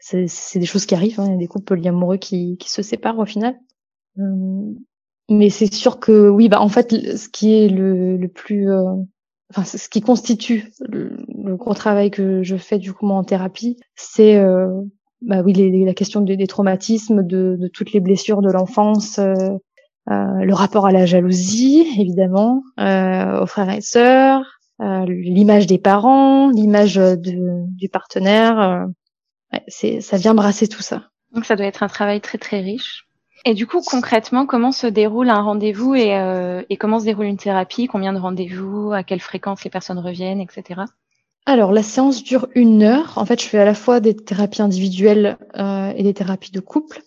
c'est 0.00 0.58
des 0.58 0.66
choses 0.66 0.86
qui 0.86 0.94
arrivent. 0.94 1.20
Hein. 1.20 1.26
Il 1.26 1.32
y 1.32 1.34
a 1.34 1.38
des 1.38 1.46
couples 1.46 1.64
polyamoureux 1.64 2.16
qui, 2.16 2.56
qui 2.58 2.70
se 2.70 2.82
séparent 2.82 3.18
au 3.18 3.26
final. 3.26 3.56
Euh, 4.18 4.74
mais 5.28 5.48
c'est 5.48 5.72
sûr 5.72 6.00
que 6.00 6.28
oui, 6.28 6.48
bah 6.48 6.60
en 6.60 6.68
fait, 6.68 6.90
ce 6.90 7.28
qui 7.28 7.54
est 7.54 7.68
le, 7.68 8.16
le 8.16 8.28
plus, 8.28 8.68
euh, 8.68 8.96
enfin, 9.50 9.64
ce 9.64 9.88
qui 9.88 10.00
constitue 10.00 10.72
le, 10.80 11.24
gros 11.56 11.74
travail 11.74 12.10
que 12.10 12.42
je 12.42 12.56
fais 12.56 12.78
du 12.78 12.92
coup 12.92 13.06
moi 13.06 13.16
en 13.16 13.24
thérapie, 13.24 13.78
c'est 13.94 14.36
euh, 14.36 14.82
bah 15.22 15.42
oui, 15.44 15.52
les, 15.52 15.84
la 15.84 15.94
question 15.94 16.20
des, 16.20 16.36
des 16.36 16.46
traumatismes, 16.46 17.22
de, 17.22 17.56
de, 17.58 17.68
toutes 17.68 17.92
les 17.92 18.00
blessures 18.00 18.42
de 18.42 18.50
l'enfance. 18.50 19.18
le 19.18 20.52
rapport 20.52 20.86
à 20.86 20.92
la 20.92 21.06
jalousie, 21.06 21.86
évidemment, 21.98 22.62
aux 22.78 23.46
frères 23.46 23.70
et 23.70 23.80
sœurs, 23.80 24.42
euh, 24.80 25.04
l'image 25.06 25.66
des 25.66 25.78
parents, 25.78 26.48
l'image 26.50 26.96
du 26.96 27.88
partenaire. 27.90 28.58
Euh, 28.58 28.86
ouais, 29.52 29.62
c'est, 29.68 30.00
ça 30.00 30.16
vient 30.16 30.34
brasser 30.34 30.68
tout 30.68 30.82
ça. 30.82 31.10
Donc 31.34 31.44
ça 31.44 31.56
doit 31.56 31.66
être 31.66 31.82
un 31.82 31.88
travail 31.88 32.20
très 32.20 32.38
très 32.38 32.60
riche. 32.60 33.06
Et 33.44 33.54
du 33.54 33.66
coup, 33.66 33.80
concrètement, 33.82 34.46
comment 34.46 34.72
se 34.72 34.86
déroule 34.86 35.30
un 35.30 35.42
rendez-vous 35.42 35.94
et, 35.94 36.16
euh, 36.16 36.62
et 36.68 36.76
comment 36.76 36.98
se 36.98 37.04
déroule 37.04 37.26
une 37.26 37.36
thérapie? 37.36 37.86
Combien 37.86 38.12
de 38.12 38.18
rendez-vous? 38.18 38.92
À 38.92 39.02
quelle 39.02 39.20
fréquence 39.20 39.64
les 39.64 39.70
personnes 39.70 39.98
reviennent, 39.98 40.40
etc. 40.40 40.82
Alors, 41.46 41.72
la 41.72 41.82
séance 41.82 42.22
dure 42.22 42.48
une 42.54 42.82
heure. 42.82 43.16
En 43.16 43.24
fait, 43.24 43.40
je 43.40 43.46
fais 43.46 43.58
à 43.58 43.64
la 43.64 43.74
fois 43.74 44.00
des 44.00 44.14
thérapies 44.14 44.62
individuelles 44.62 45.38
euh, 45.56 45.92
et 45.96 46.02
des 46.02 46.14
thérapies 46.14 46.52
de 46.52 46.60
couple. 46.60 47.02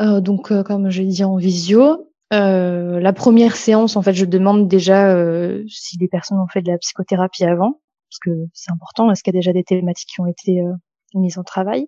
Euh, 0.00 0.20
donc, 0.20 0.52
euh, 0.52 0.62
comme 0.62 0.90
je 0.90 1.02
l'ai 1.02 1.08
dit 1.08 1.24
en 1.24 1.36
visio, 1.36 2.10
la 2.30 3.12
première 3.12 3.54
séance, 3.54 3.96
en 3.96 4.02
fait, 4.02 4.14
je 4.14 4.24
demande 4.24 4.66
déjà 4.66 5.14
si 5.68 5.98
des 5.98 6.08
personnes 6.08 6.40
ont 6.40 6.48
fait 6.48 6.62
de 6.62 6.68
la 6.72 6.78
psychothérapie 6.78 7.44
avant, 7.44 7.80
parce 8.10 8.18
que 8.24 8.30
c'est 8.52 8.72
important. 8.72 9.08
Est-ce 9.12 9.22
qu'il 9.22 9.32
y 9.32 9.36
a 9.36 9.38
déjà 9.38 9.52
des 9.52 9.62
thématiques 9.62 10.08
qui 10.08 10.20
ont 10.20 10.26
été 10.26 10.60
mises 11.14 11.38
en 11.38 11.44
travail? 11.44 11.86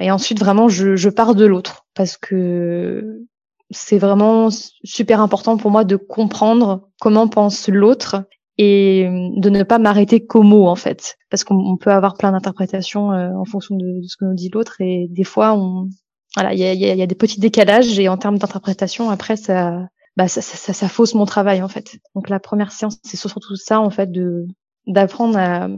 Et 0.00 0.10
ensuite, 0.10 0.38
vraiment, 0.38 0.70
je 0.70 1.08
pars 1.10 1.34
de 1.34 1.44
l'autre, 1.44 1.84
parce 1.92 2.16
que 2.16 3.26
c'est 3.70 3.98
vraiment 3.98 4.48
super 4.84 5.20
important 5.20 5.58
pour 5.58 5.70
moi 5.70 5.84
de 5.84 5.96
comprendre 5.96 6.88
comment 6.98 7.28
pense 7.28 7.68
l'autre 7.68 8.24
et 8.58 9.08
de 9.36 9.50
ne 9.50 9.62
pas 9.62 9.78
m'arrêter 9.78 10.24
qu'aux 10.24 10.42
mots 10.42 10.68
en 10.68 10.76
fait, 10.76 11.16
parce 11.30 11.44
qu'on 11.44 11.76
peut 11.76 11.90
avoir 11.90 12.14
plein 12.14 12.32
d'interprétations 12.32 13.08
en 13.08 13.44
fonction 13.44 13.76
de, 13.76 14.02
ce 14.06 14.16
que 14.16 14.24
nous 14.24 14.34
dit 14.34 14.50
l'autre 14.50 14.80
et 14.80 15.06
des 15.10 15.24
fois 15.24 15.54
on 15.54 15.88
voilà 16.36 16.52
il 16.52 16.58
y 16.60 16.64
a, 16.64 16.74
y 16.74 17.02
a, 17.02 17.06
des 17.06 17.14
petits 17.14 17.40
décalages 17.40 17.98
et 17.98 18.08
en 18.08 18.16
termes 18.16 18.38
d'interprétation 18.38 19.10
après 19.10 19.36
ça 19.36 19.86
bah 20.16 20.28
ça, 20.28 20.42
ça, 20.42 20.74
ça, 20.74 20.88
fausse 20.88 21.14
mon 21.14 21.24
travail 21.24 21.62
en 21.62 21.68
fait. 21.68 21.96
Donc 22.14 22.28
la 22.28 22.38
première 22.38 22.72
séance 22.72 22.98
c'est 23.02 23.16
surtout 23.16 23.56
ça 23.56 23.80
en 23.80 23.90
fait 23.90 24.12
de 24.12 24.46
d'apprendre 24.86 25.38
à 25.38 25.68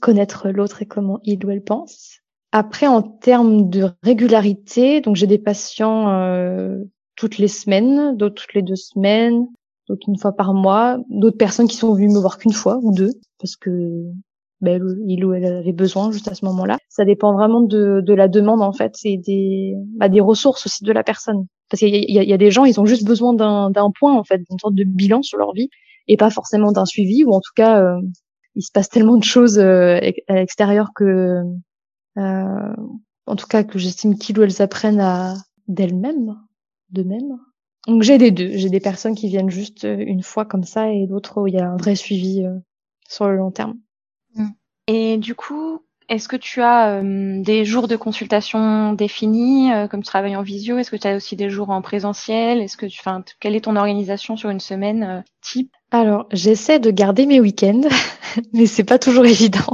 connaître 0.00 0.48
l'autre 0.48 0.82
et 0.82 0.86
comment 0.86 1.20
il 1.22 1.44
ou 1.44 1.50
elle 1.50 1.62
pense. 1.62 2.20
Après, 2.52 2.86
en 2.86 3.02
termes 3.02 3.68
de 3.68 3.90
régularité, 4.02 5.00
donc 5.00 5.16
j'ai 5.16 5.26
des 5.26 5.38
patients 5.38 6.10
euh, 6.10 6.78
toutes 7.16 7.38
les 7.38 7.48
semaines, 7.48 8.16
d'autres 8.16 8.42
toutes 8.42 8.54
les 8.54 8.62
deux 8.62 8.76
semaines, 8.76 9.46
d'autres 9.88 10.08
une 10.08 10.18
fois 10.18 10.32
par 10.32 10.54
mois, 10.54 10.98
d'autres 11.08 11.36
personnes 11.36 11.68
qui 11.68 11.76
sont 11.76 11.94
venues 11.94 12.08
me 12.08 12.18
voir 12.18 12.38
qu'une 12.38 12.52
fois 12.52 12.78
ou 12.82 12.94
deux, 12.94 13.12
parce 13.38 13.56
que 13.56 14.02
ben, 14.60 14.82
il 15.06 15.24
ou 15.24 15.34
elle 15.34 15.44
avait 15.44 15.72
besoin 15.72 16.10
juste 16.10 16.28
à 16.28 16.34
ce 16.34 16.44
moment-là. 16.46 16.78
Ça 16.88 17.04
dépend 17.04 17.34
vraiment 17.34 17.60
de, 17.60 18.00
de 18.00 18.14
la 18.14 18.28
demande 18.28 18.62
en 18.62 18.72
fait 18.72 18.94
et 19.04 19.18
des, 19.18 19.74
bah, 19.96 20.08
des 20.08 20.20
ressources 20.20 20.66
aussi 20.66 20.84
de 20.84 20.92
la 20.92 21.02
personne. 21.02 21.46
Parce 21.70 21.80
qu'il 21.80 21.94
y, 21.94 22.12
y, 22.12 22.32
a 22.32 22.38
des 22.38 22.50
gens, 22.50 22.64
ils 22.64 22.80
ont 22.80 22.86
juste 22.86 23.04
besoin 23.04 23.34
d'un 23.34 23.90
point 23.98 24.16
en 24.16 24.24
fait, 24.24 24.38
d'une 24.38 24.58
sorte 24.58 24.74
de 24.74 24.84
bilan 24.84 25.22
sur 25.22 25.38
leur 25.38 25.52
vie 25.52 25.68
et 26.08 26.16
pas 26.16 26.30
forcément 26.30 26.72
d'un 26.72 26.84
suivi 26.84 27.24
ou 27.24 27.32
en 27.32 27.40
tout 27.40 27.52
cas 27.56 27.80
euh, 27.82 28.00
il 28.54 28.62
se 28.62 28.70
passe 28.72 28.88
tellement 28.88 29.16
de 29.16 29.24
choses 29.24 29.58
euh, 29.58 29.98
à 30.28 30.34
l'extérieur 30.34 30.90
que, 30.94 31.42
euh, 32.16 32.74
en 33.26 33.36
tout 33.36 33.46
cas, 33.46 33.64
que 33.64 33.78
j'estime 33.78 34.16
qu'ils 34.16 34.38
ou 34.38 34.42
elles 34.42 34.62
apprennent 34.62 35.00
à 35.00 35.34
d'elles-mêmes, 35.66 36.36
de 36.90 37.02
même. 37.02 37.38
Donc 37.86 38.02
j'ai 38.02 38.18
des 38.18 38.30
deux. 38.30 38.50
J'ai 38.54 38.70
des 38.70 38.80
personnes 38.80 39.14
qui 39.14 39.28
viennent 39.28 39.50
juste 39.50 39.84
euh, 39.84 39.96
une 39.98 40.22
fois 40.22 40.44
comme 40.44 40.64
ça 40.64 40.90
et 40.90 41.06
d'autres 41.06 41.40
où 41.40 41.46
il 41.46 41.54
y 41.54 41.60
a 41.60 41.68
un 41.68 41.76
vrai 41.76 41.94
suivi 41.94 42.44
sur 43.08 43.28
le 43.28 43.36
long 43.36 43.50
terme. 43.50 43.78
Mmh. 44.34 44.48
Et 44.88 45.18
du 45.18 45.34
coup, 45.34 45.80
est-ce 46.08 46.28
que 46.28 46.36
tu 46.36 46.60
as 46.60 47.02
des 47.02 47.64
jours 47.64 47.88
de 47.88 47.96
consultation 47.96 48.92
définis, 48.92 49.70
comme 49.90 50.02
tu 50.02 50.06
travailles 50.06 50.36
en 50.36 50.42
visio? 50.42 50.76
Est-ce 50.76 50.90
que 50.90 50.96
tu 50.96 51.08
as 51.08 51.16
aussi 51.16 51.34
des 51.34 51.48
jours 51.48 51.70
en 51.70 51.80
présentiel? 51.80 52.60
Est-ce 52.60 52.76
que 52.76 52.84
tu, 52.84 53.00
enfin, 53.00 53.24
quelle 53.40 53.56
est 53.56 53.64
ton 53.64 53.76
organisation 53.76 54.36
sur 54.36 54.50
une 54.50 54.60
semaine 54.60 55.24
type? 55.40 55.72
Alors, 55.90 56.26
j'essaie 56.32 56.80
de 56.80 56.90
garder 56.90 57.24
mes 57.24 57.40
week-ends, 57.40 57.82
mais 58.52 58.66
c'est 58.66 58.84
pas 58.84 58.98
toujours 58.98 59.24
évident. 59.36 59.72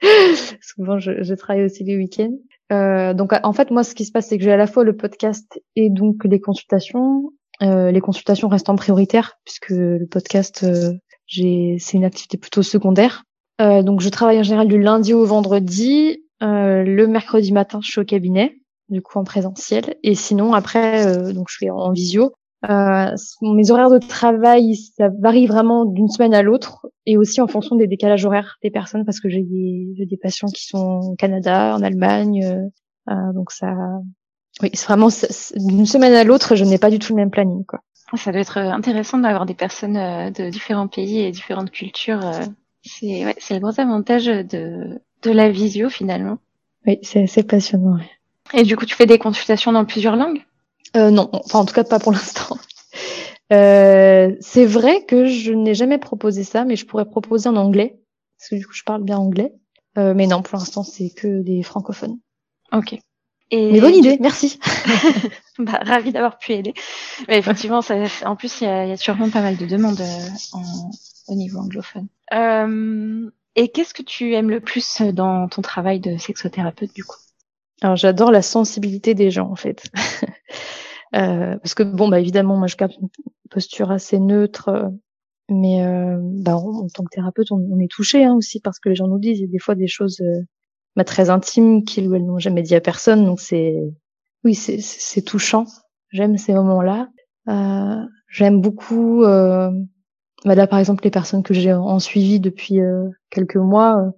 Souvent, 0.60 0.98
je, 0.98 1.22
je, 1.22 1.34
travaille 1.34 1.64
aussi 1.64 1.84
les 1.84 1.96
week-ends. 1.96 2.36
Euh, 2.72 3.12
donc, 3.14 3.32
en 3.42 3.52
fait, 3.52 3.70
moi, 3.70 3.84
ce 3.84 3.94
qui 3.94 4.04
se 4.04 4.12
passe, 4.12 4.28
c'est 4.28 4.38
que 4.38 4.44
j'ai 4.44 4.52
à 4.52 4.56
la 4.56 4.66
fois 4.66 4.84
le 4.84 4.96
podcast 4.96 5.60
et 5.76 5.90
donc 5.90 6.24
les 6.24 6.40
consultations. 6.40 7.32
Euh, 7.62 7.90
les 7.90 8.00
consultations 8.00 8.48
restent 8.48 8.70
en 8.70 8.76
prioritaire 8.76 9.34
puisque 9.44 9.70
le 9.70 10.06
podcast, 10.06 10.64
euh, 10.64 10.92
c'est 11.28 11.92
une 11.92 12.04
activité 12.04 12.38
plutôt 12.38 12.62
secondaire. 12.62 13.24
Euh, 13.60 13.82
donc, 13.82 14.00
je 14.00 14.08
travaille 14.08 14.38
en 14.38 14.42
général 14.42 14.68
du 14.68 14.80
lundi 14.80 15.12
au 15.12 15.24
vendredi. 15.24 16.24
Euh, 16.42 16.82
le 16.82 17.06
mercredi 17.06 17.52
matin, 17.52 17.80
je 17.82 17.90
suis 17.90 18.00
au 18.00 18.04
cabinet, 18.04 18.56
du 18.88 19.02
coup 19.02 19.18
en 19.18 19.24
présentiel. 19.24 19.96
Et 20.02 20.14
sinon, 20.14 20.54
après, 20.54 21.32
donc 21.32 21.48
je 21.50 21.56
suis 21.56 21.70
en 21.70 21.92
visio. 21.92 22.32
Euh, 22.70 23.16
mes 23.40 23.70
horaires 23.70 23.90
de 23.90 23.98
travail, 23.98 24.76
ça 24.76 25.08
varie 25.20 25.46
vraiment 25.46 25.84
d'une 25.84 26.08
semaine 26.08 26.34
à 26.34 26.42
l'autre 26.42 26.86
et 27.06 27.16
aussi 27.16 27.40
en 27.40 27.48
fonction 27.48 27.74
des 27.74 27.88
décalages 27.88 28.24
horaires 28.24 28.58
des 28.62 28.70
personnes 28.70 29.04
parce 29.04 29.18
que 29.18 29.28
j'ai 29.28 29.42
des, 29.42 30.06
des 30.06 30.16
patients 30.16 30.48
qui 30.48 30.66
sont 30.66 31.00
au 31.02 31.16
Canada, 31.16 31.74
en 31.74 31.82
Allemagne, 31.82 32.44
euh, 32.44 33.12
euh 33.12 33.32
donc 33.34 33.50
ça, 33.50 33.74
oui, 34.60 34.70
c'est 34.74 34.86
vraiment 34.86 35.08
d'une 35.56 35.86
semaine 35.86 36.12
à 36.12 36.24
l'autre, 36.24 36.54
je 36.54 36.64
n'ai 36.64 36.78
pas 36.78 36.90
du 36.90 36.98
tout 36.98 37.12
le 37.12 37.16
même 37.16 37.30
planning, 37.30 37.64
quoi. 37.64 37.80
Ça 38.14 38.30
doit 38.30 38.42
être 38.42 38.58
intéressant 38.58 39.18
d'avoir 39.18 39.46
des 39.46 39.54
personnes 39.54 39.96
euh, 39.96 40.30
de 40.30 40.50
différents 40.50 40.88
pays 40.88 41.20
et 41.20 41.30
différentes 41.30 41.70
cultures. 41.70 42.24
Euh, 42.24 42.44
c'est 42.84 43.24
ouais, 43.24 43.34
c'est 43.38 43.54
le 43.54 43.60
gros 43.60 43.80
avantage 43.80 44.26
de 44.26 45.00
de 45.22 45.30
la 45.30 45.50
visio 45.50 45.88
finalement. 45.88 46.38
Oui, 46.86 46.98
c'est 47.02 47.46
passionnant. 47.46 47.96
Et 48.52 48.64
du 48.64 48.76
coup, 48.76 48.84
tu 48.84 48.94
fais 48.94 49.06
des 49.06 49.18
consultations 49.18 49.72
dans 49.72 49.84
plusieurs 49.84 50.16
langues? 50.16 50.44
Euh, 50.96 51.10
non, 51.10 51.30
enfin 51.32 51.60
en 51.60 51.64
tout 51.64 51.74
cas 51.74 51.84
pas 51.84 51.98
pour 51.98 52.12
l'instant. 52.12 52.58
Euh, 53.52 54.34
c'est 54.40 54.64
vrai 54.64 55.04
que 55.04 55.26
je 55.26 55.52
n'ai 55.52 55.74
jamais 55.74 55.98
proposé 55.98 56.44
ça, 56.44 56.64
mais 56.64 56.76
je 56.76 56.86
pourrais 56.86 57.04
proposer 57.04 57.48
en 57.48 57.56
anglais, 57.56 58.00
parce 58.38 58.50
que 58.50 58.56
du 58.56 58.66
coup 58.66 58.74
je 58.74 58.84
parle 58.84 59.02
bien 59.02 59.18
anglais. 59.18 59.52
Euh, 59.98 60.14
mais 60.14 60.26
non, 60.26 60.42
pour 60.42 60.58
l'instant 60.58 60.82
c'est 60.82 61.10
que 61.10 61.42
des 61.42 61.62
francophones. 61.62 62.18
Ok. 62.72 62.98
Et 63.50 63.70
mais 63.70 63.80
bonne 63.82 63.94
idée, 63.94 64.16
merci. 64.18 64.58
bah, 65.58 65.80
ravi 65.82 66.12
d'avoir 66.12 66.38
pu 66.38 66.52
aider. 66.52 66.72
Mais 67.28 67.38
effectivement, 67.38 67.82
ça, 67.82 67.96
en 68.24 68.34
plus 68.34 68.60
il 68.60 68.64
y 68.64 68.66
a, 68.66 68.86
y 68.86 68.92
a, 68.92 68.96
sûrement 68.96 69.28
pas 69.28 69.42
mal 69.42 69.58
de 69.58 69.66
demandes 69.66 70.00
euh, 70.00 70.28
en, 70.52 70.90
au 71.28 71.34
niveau 71.34 71.58
anglophone. 71.58 72.08
Euh, 72.32 73.30
et 73.54 73.68
qu'est-ce 73.68 73.92
que 73.92 74.02
tu 74.02 74.34
aimes 74.34 74.48
le 74.48 74.60
plus 74.60 75.02
dans 75.02 75.48
ton 75.48 75.60
travail 75.60 76.00
de 76.00 76.16
sexothérapeute 76.16 76.94
du 76.94 77.04
coup? 77.04 77.18
Alors 77.82 77.96
j'adore 77.96 78.30
la 78.30 78.40
sensibilité 78.40 79.12
des 79.14 79.30
gens 79.30 79.50
en 79.50 79.56
fait. 79.56 79.84
Euh, 81.14 81.58
parce 81.58 81.74
que 81.74 81.82
bon, 81.82 82.08
bah 82.08 82.20
évidemment, 82.20 82.56
moi 82.56 82.66
je 82.66 82.76
capte 82.76 82.96
une 82.98 83.08
posture 83.50 83.90
assez 83.90 84.18
neutre, 84.18 84.68
euh, 84.68 84.88
mais 85.50 85.84
euh, 85.84 86.16
bah, 86.20 86.56
en, 86.56 86.86
tant 86.88 87.04
que 87.04 87.10
thérapeute, 87.14 87.52
on, 87.52 87.78
est 87.80 87.90
touché 87.90 88.24
hein, 88.24 88.34
aussi 88.34 88.60
parce 88.60 88.78
que 88.78 88.88
les 88.88 88.94
gens 88.94 89.08
nous 89.08 89.18
disent 89.18 89.40
il 89.40 89.50
des 89.50 89.58
fois 89.58 89.74
des 89.74 89.88
choses 89.88 90.20
euh, 90.20 90.40
bah, 90.96 91.04
très 91.04 91.30
intimes 91.30 91.84
qu'ils 91.84 92.08
ou 92.08 92.14
elles 92.14 92.24
n'ont 92.24 92.38
jamais 92.38 92.62
dit 92.62 92.74
à 92.74 92.80
personne, 92.80 93.24
donc 93.24 93.40
c'est 93.40 93.74
oui, 94.44 94.54
c'est 94.54 95.22
touchant. 95.22 95.66
J'aime 96.10 96.36
ces 96.36 96.52
moments-là. 96.52 97.08
J'aime 98.28 98.60
beaucoup, 98.60 99.22
bah, 99.22 99.70
là 100.44 100.66
par 100.66 100.80
exemple 100.80 101.04
les 101.04 101.10
personnes 101.10 101.44
que 101.44 101.54
j'ai 101.54 101.72
en 101.72 102.00
suivi 102.00 102.40
depuis 102.40 102.80
quelques 103.30 103.56
mois, 103.56 104.10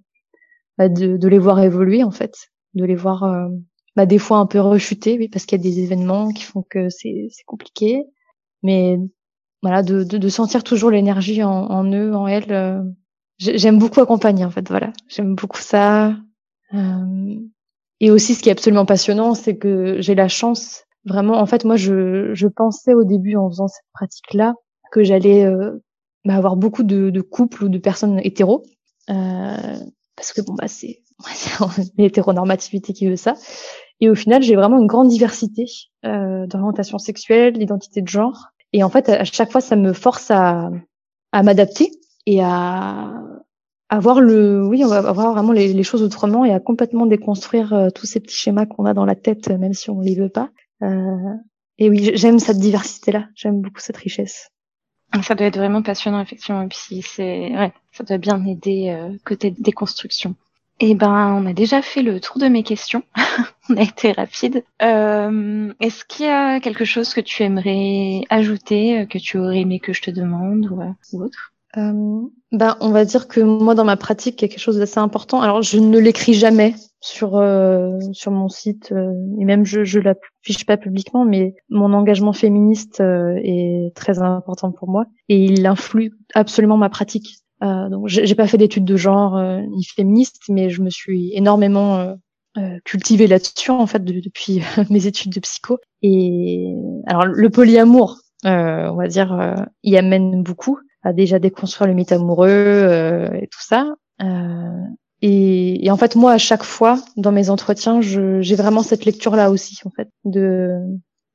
bah, 0.79 0.89
de, 0.89 1.19
de, 1.19 1.29
les 1.29 1.39
voir 1.39 1.61
évoluer 1.61 2.03
en 2.05 2.11
fait, 2.11 2.33
de 2.73 2.87
les 2.87 2.95
voir 2.95 3.25
bah, 3.97 4.07
des 4.07 4.19
fois 4.19 4.39
un 4.39 4.47
peu 4.47 4.61
rechuté, 4.61 5.17
oui, 5.19 5.29
parce 5.29 5.47
qu'il 5.47 5.59
y 5.59 5.61
a 5.61 5.71
des 5.71 5.81
événements 5.81 6.31
qui 6.33 6.43
font 6.43 6.63
que 6.63 6.89
c'est 6.89 7.29
compliqué. 7.47 8.05
Mais 8.63 8.99
voilà, 9.63 9.83
de, 9.83 10.05
de, 10.05 10.19
de 10.19 10.29
sentir 10.29 10.65
toujours 10.65 10.91
l'énergie 10.91 11.43
en, 11.43 11.51
en, 11.51 11.85
eux, 11.93 12.15
en 12.15 12.27
elles. 12.27 12.53
Euh, 12.53 12.83
j'aime 13.39 13.79
beaucoup 13.79 14.01
accompagner, 14.01 14.45
en 14.45 14.51
fait. 14.51 14.69
Voilà, 14.69 14.93
j'aime 15.09 15.35
beaucoup 15.35 15.61
ça. 15.61 16.17
Euh, 16.75 17.37
et 18.01 18.11
aussi, 18.11 18.35
ce 18.35 18.43
qui 18.43 18.49
est 18.49 18.53
absolument 18.53 18.87
passionnant, 18.87 19.35
c'est 19.35 19.57
que 19.57 20.01
j'ai 20.01 20.15
la 20.15 20.29
chance, 20.29 20.85
vraiment. 21.05 21.39
En 21.39 21.47
fait, 21.47 21.65
moi, 21.65 21.77
je, 21.77 22.35
je 22.35 22.49
pensais 22.49 22.95
au 22.95 23.05
début, 23.05 23.37
en 23.37 23.49
faisant 23.49 23.69
cette 23.69 23.87
pratique-là, 23.93 24.55
que 24.93 25.05
j'allais 25.05 25.45
euh, 25.45 25.73
bah, 26.25 26.35
avoir 26.37 26.57
beaucoup 26.57 26.83
de, 26.83 27.11
de, 27.11 27.21
couples 27.21 27.65
ou 27.65 27.69
de 27.69 27.79
personnes 27.79 28.21
hétéros, 28.23 28.65
euh, 29.11 29.79
parce 30.17 30.33
que 30.33 30.41
bon, 30.41 30.55
bah, 30.55 30.69
c'est 30.69 31.03
l'hétéronormativité 31.99 32.93
qui 32.93 33.07
veut 33.07 33.17
ça. 33.17 33.35
Et 34.01 34.11
au 34.11 34.15
final, 34.15 34.43
j'ai 34.43 34.57
vraiment 34.57 34.79
une 34.79 34.87
grande 34.87 35.09
diversité 35.09 35.67
euh, 36.05 36.47
d'orientation 36.47 36.99
sexuelle, 36.99 37.55
d'identité 37.59 38.03
de 38.03 38.09
genre. 38.09 38.49
Et 38.73 38.83
en 38.83 38.91
fait, 38.91 39.09
à 39.09 39.25
chaque 39.25 39.53
fois, 39.53 39.61
ça 39.61 39.77
me 39.77 39.93
force 39.93 40.31
à, 40.31 40.71
à 41.33 41.43
m'adapter 41.43 41.93
et 42.27 42.43
à 42.43 43.13
avoir 43.89 44.21
le, 44.21 44.67
oui, 44.67 44.85
on 44.85 44.89
va 44.89 44.99
avoir 44.99 45.33
vraiment 45.33 45.53
les, 45.53 45.83
choses 45.83 46.03
autrement 46.03 46.45
et 46.45 46.53
à 46.53 46.61
complètement 46.61 47.07
déconstruire 47.07 47.73
euh, 47.73 47.91
tous 47.91 48.07
ces 48.07 48.21
petits 48.21 48.37
schémas 48.37 48.67
qu'on 48.67 48.87
a 48.87 48.95
dans 48.95 49.05
la 49.05 49.15
tête, 49.15 49.49
même 49.49 49.75
si 49.75 49.91
on 49.91 50.01
les 50.01 50.15
veut 50.15 50.29
pas. 50.29 50.51
Euh, 50.83 51.35
et 51.79 51.91
oui, 51.91 52.13
j'aime 52.15 52.39
cette 52.39 52.59
diversité-là. 52.59 53.29
J'aime 53.35 53.61
beaucoup 53.61 53.81
cette 53.81 53.97
richesse. 53.97 54.51
Ça 55.23 55.35
doit 55.35 55.47
être 55.47 55.59
vraiment 55.59 55.83
passionnant, 55.83 56.21
effectivement. 56.21 56.63
Et 56.63 56.69
puis, 56.69 57.03
c'est, 57.03 57.57
ouais, 57.57 57.73
ça 57.93 58.05
doit 58.05 58.19
bien 58.19 58.45
aider 58.47 58.91
euh, 58.91 59.17
côté 59.25 59.51
déconstruction. 59.51 60.35
Eh 60.81 60.95
ben, 60.95 61.33
on 61.41 61.47
a 61.47 61.53
déjà 61.53 61.83
fait 61.83 62.03
le 62.03 62.21
tour 62.21 62.39
de 62.39 62.47
mes 62.47 62.65
questions. 62.65 63.03
on 63.71 63.77
a 63.77 63.83
été 63.83 64.13
rapide. 64.13 64.65
Euh, 64.83 65.73
Est-ce 65.81 66.05
qu'il 66.05 66.27
y 66.27 66.29
a 66.29 66.59
quelque 66.61 66.85
chose 66.85 67.15
que 67.15 67.21
tu 67.21 67.43
aimerais 67.45 68.23
ajouter, 68.29 69.01
euh, 69.01 69.07
que 69.07 69.19
tu 69.19 69.39
aurais 69.39 69.61
aimé 69.61 69.79
que 69.79 69.93
je 69.93 70.03
te 70.03 70.11
demande 70.11 70.67
ou, 70.71 70.81
euh, 70.83 71.25
autre? 71.25 71.53
Euh, 71.77 72.23
ben, 72.53 72.77
on 72.81 72.91
va 72.91 73.05
dire 73.05 73.29
que 73.29 73.41
moi, 73.41 73.75
dans 73.75 73.85
ma 73.85 73.97
pratique, 73.97 74.41
il 74.41 74.45
y 74.45 74.47
a 74.47 74.49
quelque 74.49 74.61
chose 74.61 74.79
d'assez 74.79 74.99
important. 74.99 75.41
Alors, 75.43 75.63
je 75.63 75.79
ne 75.79 75.99
l'écris 75.99 76.35
jamais 76.35 76.75
sur 77.01 77.37
euh, 77.37 77.99
sur 78.13 78.31
mon 78.31 78.49
site 78.49 78.93
euh, 78.93 79.13
et 79.39 79.45
même 79.45 79.65
je 79.67 79.85
je 79.85 79.99
l'affiche 79.99 80.65
pas 80.67 80.77
publiquement, 80.77 81.25
mais 81.25 81.55
mon 81.69 81.93
engagement 81.93 82.33
féministe 82.33 83.01
est 83.01 83.93
très 83.95 84.21
important 84.21 84.73
pour 84.73 84.89
moi 84.89 85.05
et 85.29 85.37
il 85.45 85.67
influe 85.67 86.13
absolument 86.35 86.77
ma 86.77 86.89
pratique. 86.89 87.44
Euh, 87.65 87.89
donc 87.89 88.09
j'ai 88.09 88.35
pas 88.35 88.47
fait 88.47 88.59
d'études 88.59 88.85
de 88.85 88.97
genre 88.97 89.37
euh, 89.37 89.61
ni 89.61 89.85
féministe, 89.85 90.43
mais 90.49 90.71
je 90.71 90.83
me 90.83 90.91
suis 90.91 91.33
énormément 91.35 91.97
euh, 91.99 92.15
euh 92.59 92.79
cultivée 92.85 93.27
là-dessus 93.27 93.71
en 93.71 93.87
fait 93.87 94.05
depuis 94.05 94.63
mes 94.91 95.07
études 95.07 95.33
de 95.33 95.41
psycho. 95.41 95.79
Et 96.03 96.75
alors 97.07 97.25
le 97.25 97.51
polyamour, 97.51 98.19
on 98.45 98.95
va 98.95 99.09
dire, 99.09 99.57
y 99.83 99.97
amène 99.97 100.43
beaucoup 100.43 100.79
à 101.03 101.13
déjà 101.13 101.39
déconstruire 101.39 101.89
le 101.89 101.95
mythe 101.95 102.13
amoureux 102.13 103.31
et 103.35 103.47
tout 103.47 103.63
ça. 103.63 103.95
Et, 105.23 105.87
et, 105.87 105.91
en 105.91 105.97
fait, 105.97 106.17
moi, 106.17 106.33
à 106.33 106.39
chaque 106.39 106.65
fois, 106.65 107.03
dans 107.17 107.33
mes 107.33 107.49
entretiens, 107.49 108.03
j'ai 108.03 108.55
vraiment 108.57 108.83
cette 108.83 109.07
lecture-là 109.07 109.51
aussi, 109.51 109.79
en 109.87 109.91
fait, 109.91 110.09
de 110.27 110.79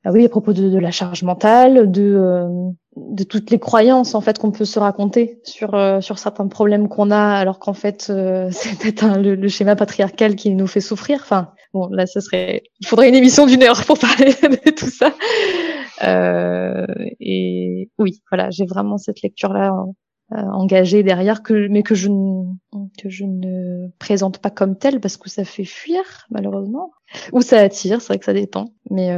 ah 0.04 0.12
oui, 0.12 0.24
à 0.24 0.28
propos 0.28 0.52
de, 0.52 0.68
de 0.68 0.78
la 0.78 0.92
charge 0.92 1.24
mentale, 1.24 1.90
de 1.90 2.72
de 3.10 3.24
toutes 3.24 3.50
les 3.50 3.58
croyances 3.58 4.14
en 4.14 4.20
fait 4.20 4.38
qu'on 4.38 4.52
peut 4.52 4.64
se 4.64 4.78
raconter 4.78 5.40
sur 5.44 5.74
euh, 5.74 6.00
sur 6.00 6.18
certains 6.18 6.46
problèmes 6.46 6.88
qu'on 6.88 7.10
a 7.10 7.34
alors 7.34 7.58
qu'en 7.58 7.74
fait 7.74 8.06
euh, 8.08 8.48
c'est 8.52 8.78
peut-être 8.78 9.18
le, 9.18 9.48
schéma 9.48 9.76
patriarcal 9.76 10.36
qui 10.36 10.54
nous 10.54 10.66
fait 10.66 10.80
souffrir. 10.80 11.18
Enfin 11.20 11.52
bon 11.74 11.88
là 11.90 12.06
ce 12.06 12.20
serait 12.20 12.62
il 12.80 12.86
faudrait 12.86 13.08
une 13.08 13.14
émission 13.14 13.46
d'une 13.46 13.62
heure 13.62 13.84
pour 13.84 13.98
parler 14.16 14.32
de 14.32 14.70
tout 14.70 14.90
ça. 14.90 15.12
Euh, 16.02 16.86
et 17.20 17.90
oui 17.98 18.20
voilà 18.30 18.50
j'ai 18.50 18.64
vraiment 18.64 18.96
cette 18.96 19.22
lecture 19.22 19.52
là 19.52 19.72
engagée 20.32 21.02
derrière 21.02 21.42
que 21.42 21.66
mais 21.68 21.82
que 21.82 21.96
je 21.96 22.08
ne 22.08 22.44
que 23.02 23.08
je 23.08 23.24
ne 23.24 23.88
présente 23.98 24.38
pas 24.38 24.50
comme 24.50 24.78
telle 24.78 25.00
parce 25.00 25.16
que 25.16 25.28
ça 25.28 25.44
fait 25.44 25.64
fuir 25.64 26.26
malheureusement. 26.30 26.92
Ou 27.32 27.42
ça 27.42 27.58
attire 27.58 28.00
c'est 28.00 28.08
vrai 28.08 28.18
que 28.20 28.24
ça 28.24 28.32
dépend. 28.32 28.66
Mais 28.90 29.12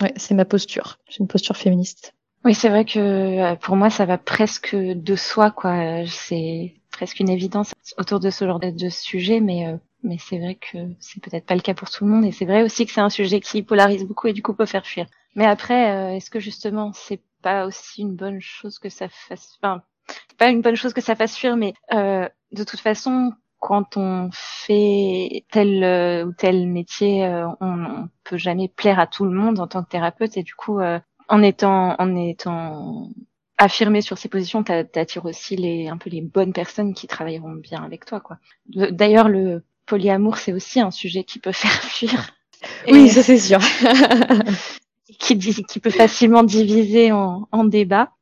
ouais 0.00 0.12
c'est 0.16 0.34
ma 0.34 0.44
posture. 0.44 0.98
J'ai 1.08 1.18
une 1.20 1.26
posture 1.26 1.56
féministe 1.56 2.14
oui, 2.44 2.54
c'est 2.54 2.68
vrai 2.68 2.84
que 2.84 2.98
euh, 2.98 3.54
pour 3.56 3.76
moi, 3.76 3.88
ça 3.88 4.04
va 4.04 4.18
presque 4.18 4.74
de 4.74 5.16
soi, 5.16 5.50
quoi. 5.52 6.04
C'est 6.06 6.74
presque 6.90 7.20
une 7.20 7.30
évidence 7.30 7.72
autour 7.98 8.18
de 8.18 8.30
ce 8.30 8.44
genre 8.44 8.58
de 8.58 8.88
sujet, 8.88 9.40
mais 9.40 9.68
euh, 9.68 9.76
mais 10.02 10.16
c'est 10.18 10.38
vrai 10.38 10.56
que 10.56 10.78
c'est 10.98 11.22
peut-être 11.22 11.46
pas 11.46 11.54
le 11.54 11.60
cas 11.60 11.74
pour 11.74 11.88
tout 11.88 12.04
le 12.04 12.10
monde, 12.10 12.24
et 12.24 12.32
c'est 12.32 12.44
vrai 12.44 12.64
aussi 12.64 12.84
que 12.84 12.92
c'est 12.92 13.00
un 13.00 13.10
sujet 13.10 13.40
qui 13.40 13.62
polarise 13.62 14.04
beaucoup 14.04 14.26
et 14.26 14.32
du 14.32 14.42
coup 14.42 14.54
peut 14.54 14.66
faire 14.66 14.86
fuir. 14.86 15.06
Mais 15.36 15.46
après, 15.46 15.92
euh, 15.92 16.16
est-ce 16.16 16.30
que 16.30 16.40
justement, 16.40 16.92
c'est 16.92 17.20
pas 17.42 17.66
aussi 17.66 18.02
une 18.02 18.16
bonne 18.16 18.40
chose 18.40 18.78
que 18.80 18.88
ça 18.88 19.08
fasse, 19.08 19.58
enfin, 19.62 19.82
pas 20.36 20.48
une 20.48 20.62
bonne 20.62 20.76
chose 20.76 20.92
que 20.92 21.00
ça 21.00 21.14
fasse 21.14 21.36
fuir, 21.36 21.56
mais 21.56 21.74
de 21.90 22.64
toute 22.64 22.80
façon, 22.80 23.32
quand 23.60 23.96
on 23.96 24.30
fait 24.32 25.44
tel 25.52 26.26
ou 26.26 26.32
tel 26.32 26.66
métier, 26.66 27.24
on, 27.60 27.84
on 27.84 28.08
peut 28.24 28.36
jamais 28.36 28.68
plaire 28.68 28.98
à 28.98 29.06
tout 29.06 29.24
le 29.24 29.30
monde 29.30 29.60
en 29.60 29.68
tant 29.68 29.82
que 29.84 29.88
thérapeute, 29.88 30.36
et 30.36 30.42
du 30.42 30.54
coup, 30.54 30.80
en 31.28 31.42
étant 31.42 31.96
en 31.98 32.16
étant 32.16 33.10
affirmé 33.58 34.00
sur 34.00 34.18
ces 34.18 34.28
positions, 34.28 34.64
t'attires 34.64 35.24
aussi 35.24 35.56
les 35.56 35.88
un 35.88 35.96
peu 35.96 36.10
les 36.10 36.20
bonnes 36.20 36.52
personnes 36.52 36.94
qui 36.94 37.06
travailleront 37.06 37.52
bien 37.52 37.82
avec 37.82 38.04
toi, 38.04 38.20
quoi. 38.20 38.38
D'ailleurs, 38.66 39.28
le 39.28 39.64
polyamour, 39.86 40.38
c'est 40.38 40.52
aussi 40.52 40.80
un 40.80 40.90
sujet 40.90 41.24
qui 41.24 41.38
peut 41.38 41.52
faire 41.52 41.70
fuir. 41.70 42.34
Oui, 42.88 43.08
ça 43.08 43.22
c'est 43.22 43.38
sûr. 43.38 43.60
qui, 45.18 45.38
qui 45.38 45.80
peut 45.80 45.90
facilement 45.90 46.42
diviser 46.42 47.12
en, 47.12 47.48
en 47.52 47.64
débat 47.64 48.12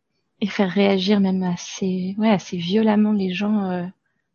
et 0.40 0.46
faire 0.46 0.70
réagir 0.70 1.20
même 1.20 1.42
assez, 1.42 2.14
ouais, 2.18 2.30
assez 2.30 2.56
violemment 2.56 3.12
les 3.12 3.32
gens. 3.32 3.70
Euh, 3.70 3.84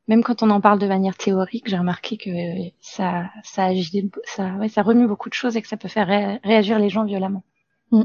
même 0.07 0.23
quand 0.23 0.43
on 0.43 0.49
en 0.51 0.61
parle 0.61 0.79
de 0.79 0.87
manière 0.87 1.17
théorique, 1.17 1.67
j'ai 1.67 1.77
remarqué 1.77 2.17
que 2.17 2.29
ça, 2.79 3.29
ça 3.43 3.65
agit, 3.65 4.11
ça, 4.23 4.53
ouais, 4.55 4.69
ça 4.69 4.83
remue 4.83 5.07
beaucoup 5.07 5.29
de 5.29 5.33
choses 5.33 5.57
et 5.57 5.61
que 5.61 5.67
ça 5.67 5.77
peut 5.77 5.87
faire 5.87 6.39
réagir 6.43 6.77
les 6.77 6.89
gens 6.89 7.05
violemment. 7.05 7.43
Mm. 7.91 8.03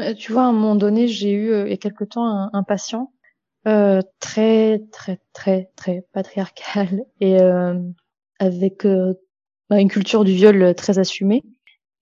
Euh, 0.00 0.14
tu 0.14 0.32
vois, 0.32 0.42
à 0.42 0.46
un 0.46 0.52
moment 0.52 0.76
donné, 0.76 1.08
j'ai 1.08 1.32
eu 1.32 1.50
euh, 1.50 1.66
il 1.66 1.70
y 1.70 1.74
a 1.74 1.76
quelque 1.76 2.04
temps 2.04 2.48
un, 2.52 2.62
patient 2.62 3.12
euh, 3.68 4.00
très 4.20 4.80
très 4.90 5.20
très 5.32 5.70
très 5.76 6.06
patriarcal 6.12 7.04
et 7.20 7.38
avec 8.38 8.86
bah, 9.68 9.80
une 9.80 9.88
culture 9.88 10.24
du 10.24 10.32
viol 10.32 10.74
très 10.74 10.98
assumée. 10.98 11.44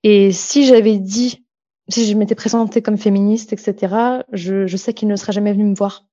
Et 0.05 0.31
si 0.33 0.64
j'avais 0.64 0.99
dit, 0.99 1.45
si 1.88 2.07
je 2.07 2.17
m'étais 2.17 2.37
présentée 2.37 2.83
comme 2.83 2.99
féministe, 2.99 3.52
etc., 3.52 4.23
je, 4.33 4.67
je 4.67 4.76
sais 4.76 4.95
qu'il 4.95 5.09
ne 5.09 5.17
serait 5.17 5.33
jamais 5.33 5.52
venu 5.52 5.64
me 5.64 5.75
voir. 5.75 6.07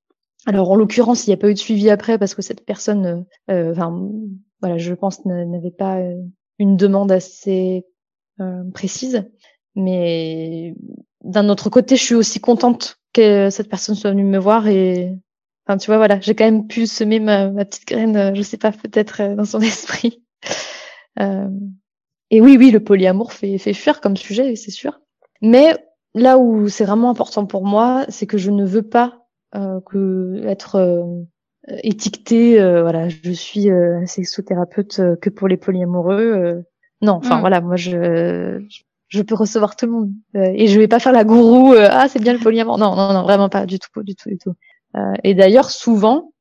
Alors 0.47 0.71
en 0.71 0.75
l'occurrence, 0.75 1.27
il 1.27 1.29
n'y 1.29 1.35
a 1.35 1.37
pas 1.37 1.49
eu 1.49 1.53
de 1.53 1.59
suivi 1.59 1.89
après 1.89 2.17
parce 2.17 2.33
que 2.33 2.41
cette 2.41 2.65
personne, 2.65 3.25
enfin 3.47 4.09
voilà, 4.61 4.77
je 4.77 4.93
pense 4.93 5.23
n'avait 5.25 5.71
pas 5.71 5.99
une 6.57 6.77
demande 6.77 7.11
assez 7.11 7.85
précise. 8.73 9.29
Mais 9.75 10.73
d'un 11.25 11.49
autre 11.49 11.69
côté, 11.69 11.95
je 11.95 12.03
suis 12.03 12.15
aussi 12.15 12.39
contente 12.39 12.99
que 13.13 13.49
cette 13.49 13.69
personne 13.69 13.95
soit 13.95 14.11
venue 14.11 14.23
me 14.23 14.37
voir 14.37 14.67
et 14.67 15.17
enfin 15.65 15.77
tu 15.77 15.87
vois 15.87 15.97
voilà, 15.97 16.19
j'ai 16.19 16.35
quand 16.35 16.45
même 16.45 16.67
pu 16.67 16.85
semer 16.85 17.19
ma, 17.19 17.49
petite 17.65 17.87
graine, 17.87 18.15
euh, 18.15 18.31
je 18.35 18.41
sais 18.41 18.57
pas 18.57 18.71
peut-être 18.71 19.21
euh, 19.21 19.35
dans 19.35 19.45
son 19.45 19.59
esprit. 19.61 20.23
Euh, 21.19 21.49
et 22.29 22.41
oui 22.41 22.57
oui, 22.59 22.71
le 22.71 22.79
polyamour 22.79 23.33
fait 23.33 23.57
fait 23.57 23.73
fuir 23.73 24.01
comme 24.01 24.17
sujet, 24.17 24.55
c'est 24.55 24.71
sûr. 24.71 24.99
Mais 25.41 25.75
là 26.13 26.37
où 26.37 26.67
c'est 26.69 26.85
vraiment 26.85 27.09
important 27.09 27.45
pour 27.45 27.65
moi, 27.65 28.05
c'est 28.09 28.27
que 28.27 28.37
je 28.37 28.51
ne 28.51 28.65
veux 28.65 28.87
pas 28.87 29.21
que 29.85 30.43
être 30.47 31.05
étiquetée 31.83 32.59
voilà, 32.81 33.07
je 33.07 33.31
suis 33.31 33.69
sexothérapeute 34.05 34.99
que 35.21 35.29
pour 35.29 35.47
les 35.47 35.55
polyamoureux. 35.55 36.65
non, 37.01 37.13
enfin 37.13 37.37
mm. 37.37 37.39
voilà, 37.39 37.61
moi 37.61 37.77
je 37.77 38.59
je 38.69 38.81
peux 39.21 39.35
recevoir 39.35 39.75
tout 39.75 39.85
le 39.85 39.91
monde. 39.91 40.11
Euh, 40.35 40.51
et 40.55 40.67
je 40.67 40.79
vais 40.79 40.87
pas 40.87 40.99
faire 40.99 41.11
la 41.11 41.23
gourou 41.23 41.73
euh, 41.73 41.87
ah 41.91 42.07
c'est 42.09 42.19
bien 42.19 42.33
le 42.33 42.39
polyamour 42.39 42.77
non 42.77 42.95
non 42.95 43.13
non 43.13 43.23
vraiment 43.23 43.49
pas 43.49 43.65
du 43.65 43.79
tout 43.79 44.03
du 44.03 44.15
tout 44.15 44.29
du 44.29 44.37
tout. 44.37 44.53
Euh, 44.95 45.13
et 45.23 45.33
d'ailleurs 45.33 45.69
souvent 45.69 46.31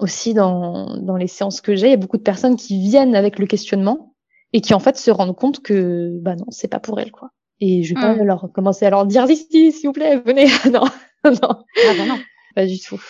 aussi 0.00 0.34
dans 0.34 0.96
dans 0.98 1.16
les 1.16 1.26
séances 1.26 1.60
que 1.60 1.74
j'ai 1.74 1.88
il 1.88 1.90
y 1.90 1.94
a 1.94 1.98
beaucoup 1.98 2.16
de 2.16 2.22
personnes 2.22 2.56
qui 2.56 2.80
viennent 2.80 3.14
avec 3.14 3.38
le 3.38 3.46
questionnement 3.46 4.14
et 4.52 4.60
qui 4.60 4.74
en 4.74 4.80
fait 4.80 4.96
se 4.96 5.10
rendent 5.10 5.36
compte 5.36 5.60
que 5.60 6.18
bah 6.22 6.36
non 6.36 6.46
c'est 6.50 6.68
pas 6.68 6.80
pour 6.80 7.00
elles 7.00 7.12
quoi. 7.12 7.30
Et 7.60 7.82
je 7.82 7.94
vais 7.94 8.00
pas 8.00 8.14
hmm. 8.14 8.24
leur 8.24 8.52
commencer 8.52 8.84
à 8.84 8.90
leur 8.90 9.06
dire 9.06 9.26
si 9.28 9.72
s'il 9.72 9.86
vous 9.86 9.92
plaît 9.92 10.20
venez. 10.24 10.46
Non 10.72 10.84
non. 11.24 11.40
Ah 11.40 11.94
bah 11.96 12.06
non. 12.06 12.18
Pas 12.54 12.66
du 12.66 12.78
tout. 12.78 13.00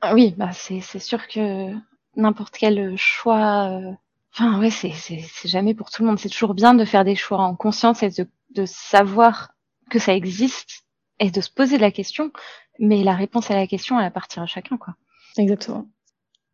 Ah 0.00 0.14
oui 0.14 0.34
bah 0.36 0.50
c'est 0.52 0.80
c'est 0.80 0.98
sûr 0.98 1.26
que 1.26 1.70
n'importe 2.16 2.56
quel 2.56 2.96
choix 2.96 3.96
Enfin, 4.36 4.58
ouais, 4.58 4.70
c'est, 4.70 4.90
c'est, 4.90 5.24
c'est 5.32 5.48
jamais 5.48 5.74
pour 5.74 5.90
tout 5.90 6.02
le 6.02 6.08
monde. 6.08 6.18
C'est 6.18 6.28
toujours 6.28 6.54
bien 6.54 6.74
de 6.74 6.84
faire 6.84 7.04
des 7.04 7.14
choix 7.14 7.38
en 7.38 7.54
conscience 7.54 8.02
et 8.02 8.10
de 8.10 8.28
de 8.54 8.66
savoir 8.66 9.52
que 9.90 9.98
ça 9.98 10.14
existe 10.14 10.84
et 11.20 11.30
de 11.30 11.40
se 11.40 11.50
poser 11.50 11.78
la 11.78 11.90
question, 11.90 12.32
mais 12.78 13.04
la 13.04 13.14
réponse 13.14 13.50
à 13.50 13.54
la 13.54 13.66
question, 13.66 13.98
elle 13.98 14.06
appartient 14.06 14.40
à 14.40 14.46
chacun, 14.46 14.76
quoi. 14.76 14.94
Exactement. 15.36 15.86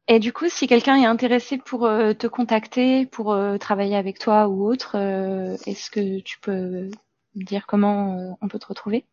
Et 0.09 0.19
du 0.19 0.33
coup, 0.33 0.49
si 0.49 0.67
quelqu'un 0.67 0.97
est 0.97 1.07
intéressé 1.07 1.57
pour 1.57 1.87
euh, 1.87 2.15
te 2.15 2.27
contacter, 2.27 3.07
pour 3.07 3.33
euh, 3.33 3.59
travailler 3.59 3.95
avec 3.95 4.19
toi 4.19 4.49
ou 4.49 4.67
autre, 4.67 4.97
euh, 4.97 5.57
est-ce 5.67 5.89
que 5.89 6.19
tu 6.21 6.41
peux 6.41 6.91
me 7.37 7.45
dire 7.45 7.67
comment 7.67 8.37
on 8.41 8.49
peut 8.49 8.59
te 8.59 8.67
retrouver? 8.67 9.05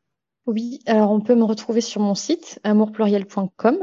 Oui, 0.48 0.80
alors 0.88 1.12
on 1.12 1.22
peut 1.22 1.36
me 1.36 1.44
retrouver 1.44 1.82
sur 1.82 2.02
mon 2.02 2.16
site 2.16 2.60
amourpluriel.com, 2.64 3.78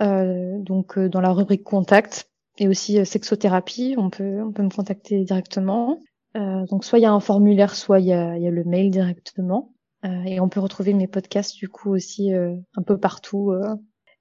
donc 0.00 0.98
dans 0.98 1.20
la 1.20 1.32
rubrique 1.32 1.64
contact 1.64 2.28
et 2.58 2.68
aussi 2.68 3.06
sexothérapie, 3.06 3.94
on 3.96 4.10
peut 4.10 4.42
on 4.42 4.52
peut 4.52 4.64
me 4.64 4.68
contacter 4.68 5.22
directement. 5.22 6.00
Euh, 6.36 6.66
donc 6.66 6.84
soit 6.84 6.98
il 6.98 7.02
y 7.02 7.06
a 7.06 7.12
un 7.12 7.20
formulaire, 7.20 7.74
soit 7.74 8.00
il 8.00 8.06
y 8.06 8.12
a, 8.12 8.36
le 8.36 8.64
mail 8.64 8.90
directement. 8.90 9.72
Euh, 10.04 10.22
et 10.24 10.40
on 10.40 10.48
peut 10.48 10.60
retrouver 10.60 10.94
mes 10.94 11.08
podcasts 11.08 11.56
du 11.56 11.68
coup 11.68 11.90
aussi 11.90 12.32
euh, 12.32 12.54
un 12.76 12.82
peu 12.82 12.98
partout. 12.98 13.52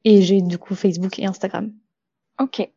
et 0.03 0.21
j'ai 0.21 0.41
du 0.41 0.57
coup 0.57 0.75
Facebook 0.75 1.19
et 1.19 1.25
Instagram. 1.25 1.71
Ok. 2.39 2.67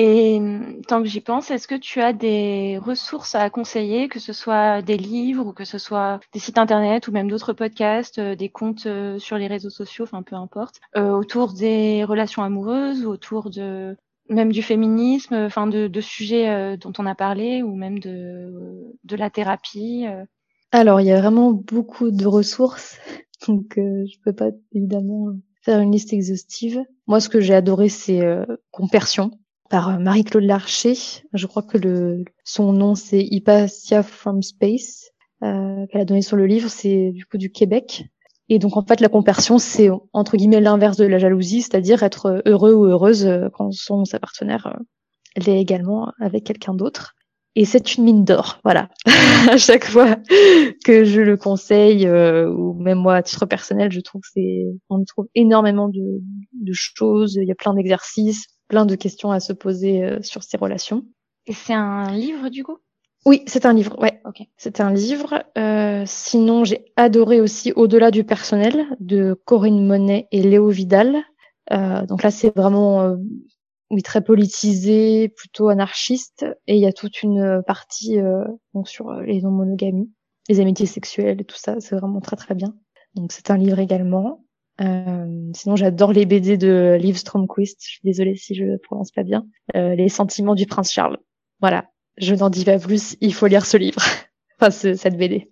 Et 0.00 0.40
tant 0.86 1.02
que 1.02 1.08
j'y 1.08 1.20
pense, 1.20 1.50
est-ce 1.50 1.66
que 1.66 1.74
tu 1.74 2.00
as 2.00 2.12
des 2.12 2.78
ressources 2.78 3.34
à 3.34 3.50
conseiller, 3.50 4.08
que 4.08 4.20
ce 4.20 4.32
soit 4.32 4.80
des 4.80 4.96
livres 4.96 5.48
ou 5.48 5.52
que 5.52 5.64
ce 5.64 5.78
soit 5.78 6.20
des 6.32 6.38
sites 6.38 6.58
internet 6.58 7.08
ou 7.08 7.12
même 7.12 7.28
d'autres 7.28 7.52
podcasts, 7.52 8.20
des 8.20 8.48
comptes 8.48 8.86
sur 9.18 9.38
les 9.38 9.48
réseaux 9.48 9.70
sociaux, 9.70 10.04
enfin 10.04 10.22
peu 10.22 10.36
importe, 10.36 10.78
autour 10.94 11.52
des 11.52 12.04
relations 12.04 12.44
amoureuses 12.44 13.04
ou 13.04 13.08
autour 13.08 13.50
de 13.50 13.96
même 14.28 14.52
du 14.52 14.62
féminisme, 14.62 15.34
enfin 15.34 15.66
de, 15.66 15.88
de 15.88 16.00
sujets 16.00 16.48
euh, 16.48 16.76
dont 16.76 16.92
on 16.98 17.06
a 17.06 17.14
parlé, 17.14 17.62
ou 17.62 17.74
même 17.74 17.98
de, 17.98 18.52
de 19.04 19.16
la 19.16 19.30
thérapie 19.30 20.06
euh. 20.06 20.24
Alors, 20.70 21.00
il 21.00 21.06
y 21.06 21.12
a 21.12 21.20
vraiment 21.20 21.52
beaucoup 21.52 22.10
de 22.10 22.26
ressources, 22.26 22.98
donc 23.48 23.78
euh, 23.78 24.04
je 24.06 24.18
peux 24.24 24.34
pas 24.34 24.50
évidemment 24.72 25.28
faire 25.62 25.80
une 25.80 25.92
liste 25.92 26.12
exhaustive. 26.12 26.82
Moi, 27.06 27.20
ce 27.20 27.28
que 27.28 27.40
j'ai 27.40 27.54
adoré, 27.54 27.88
c'est 27.88 28.20
Compersion 28.70 29.30
par 29.70 29.98
Marie-Claude 29.98 30.44
Larcher. 30.44 30.94
Je 31.32 31.46
crois 31.46 31.62
que 31.62 31.78
le 31.78 32.24
son 32.44 32.72
nom 32.72 32.94
c'est 32.94 33.20
Hypatia 33.22 34.02
from 34.02 34.42
Space 34.42 35.10
qu'elle 35.40 35.88
a 36.00 36.04
donné 36.04 36.22
sur 36.22 36.36
le 36.36 36.46
livre. 36.46 36.70
C'est 36.70 37.12
du 37.12 37.26
coup 37.26 37.38
du 37.38 37.50
Québec. 37.50 38.04
Et 38.48 38.58
donc 38.58 38.76
en 38.76 38.84
fait, 38.84 39.00
la 39.00 39.08
compersion, 39.08 39.58
c'est 39.58 39.90
entre 40.12 40.36
guillemets 40.36 40.60
l'inverse 40.60 40.96
de 40.96 41.04
la 41.04 41.18
jalousie, 41.18 41.62
c'est-à-dire 41.62 42.02
être 42.02 42.42
heureux 42.46 42.72
ou 42.72 42.86
heureuse 42.86 43.26
euh, 43.26 43.48
quand 43.52 43.72
son 43.72 44.04
sa 44.04 44.18
partenaire 44.18 44.66
euh, 44.68 45.42
l'est 45.44 45.60
également 45.60 46.12
avec 46.18 46.44
quelqu'un 46.44 46.74
d'autre. 46.74 47.14
Et 47.54 47.64
c'est 47.64 47.96
une 47.96 48.04
mine 48.04 48.24
d'or, 48.24 48.60
voilà. 48.62 48.88
à 49.50 49.56
chaque 49.56 49.84
fois 49.84 50.16
que 50.84 51.04
je 51.04 51.20
le 51.20 51.36
conseille, 51.36 52.06
euh, 52.06 52.48
ou 52.48 52.72
même 52.74 52.98
moi 52.98 53.16
à 53.16 53.22
titre 53.22 53.46
personnel, 53.46 53.90
je 53.90 54.00
trouve 54.00 54.20
que 54.20 54.28
c'est, 54.32 54.64
on 54.88 55.04
trouve 55.04 55.26
énormément 55.34 55.88
de, 55.88 56.20
de 56.52 56.72
choses. 56.72 57.34
Il 57.34 57.48
y 57.48 57.52
a 57.52 57.56
plein 57.56 57.74
d'exercices, 57.74 58.46
plein 58.68 58.86
de 58.86 58.94
questions 58.94 59.32
à 59.32 59.40
se 59.40 59.52
poser 59.52 60.18
sur 60.22 60.42
ces 60.44 60.56
relations. 60.56 61.04
Et 61.46 61.52
c'est 61.52 61.74
un 61.74 62.12
livre 62.12 62.48
du 62.48 62.62
coup? 62.62 62.78
Oui, 63.26 63.42
c'est 63.46 63.66
un 63.66 63.72
livre, 63.72 63.98
ouais. 64.00 64.20
ok. 64.24 64.42
C'est 64.56 64.80
un 64.80 64.92
livre. 64.92 65.44
Euh, 65.56 66.04
sinon, 66.06 66.64
j'ai 66.64 66.84
adoré 66.96 67.40
aussi 67.40 67.72
Au-delà 67.72 68.10
du 68.10 68.24
personnel 68.24 68.86
de 69.00 69.38
Corinne 69.44 69.86
Monet 69.86 70.28
et 70.32 70.42
Léo 70.42 70.68
Vidal. 70.68 71.16
Euh, 71.72 72.06
donc 72.06 72.22
là, 72.22 72.30
c'est 72.30 72.54
vraiment 72.56 73.02
euh, 73.02 73.16
oui, 73.90 74.02
très 74.02 74.22
politisé, 74.22 75.28
plutôt 75.28 75.68
anarchiste. 75.68 76.46
Et 76.66 76.76
il 76.76 76.80
y 76.80 76.86
a 76.86 76.92
toute 76.92 77.22
une 77.22 77.62
partie 77.66 78.18
euh, 78.18 78.44
donc 78.74 78.88
sur 78.88 79.12
les 79.12 79.42
non-monogamies, 79.42 80.10
les 80.48 80.60
amitiés 80.60 80.86
sexuelles 80.86 81.40
et 81.40 81.44
tout 81.44 81.58
ça. 81.58 81.76
C'est 81.80 81.96
vraiment 81.96 82.20
très 82.20 82.36
très 82.36 82.54
bien. 82.54 82.74
Donc 83.14 83.32
c'est 83.32 83.50
un 83.50 83.58
livre 83.58 83.78
également. 83.78 84.44
Euh, 84.80 85.50
sinon, 85.54 85.76
j'adore 85.76 86.12
les 86.12 86.26
BD 86.26 86.56
de 86.56 86.96
Liv 87.00 87.16
Stromquist. 87.16 87.78
Je 87.82 87.88
suis 87.88 88.00
désolée 88.04 88.36
si 88.36 88.54
je 88.54 88.76
prononce 88.78 89.10
pas 89.10 89.22
bien. 89.24 89.46
Euh, 89.76 89.94
les 89.94 90.08
sentiments 90.08 90.54
du 90.54 90.66
prince 90.66 90.92
Charles. 90.92 91.18
Voilà. 91.60 91.90
Je 92.20 92.34
n'en 92.34 92.50
dis 92.50 92.64
pas 92.64 92.78
plus. 92.78 93.16
Il 93.20 93.34
faut 93.34 93.46
lire 93.46 93.66
ce 93.66 93.76
livre. 93.76 94.00
enfin, 94.60 94.70
cette 94.70 95.16
BD. 95.16 95.48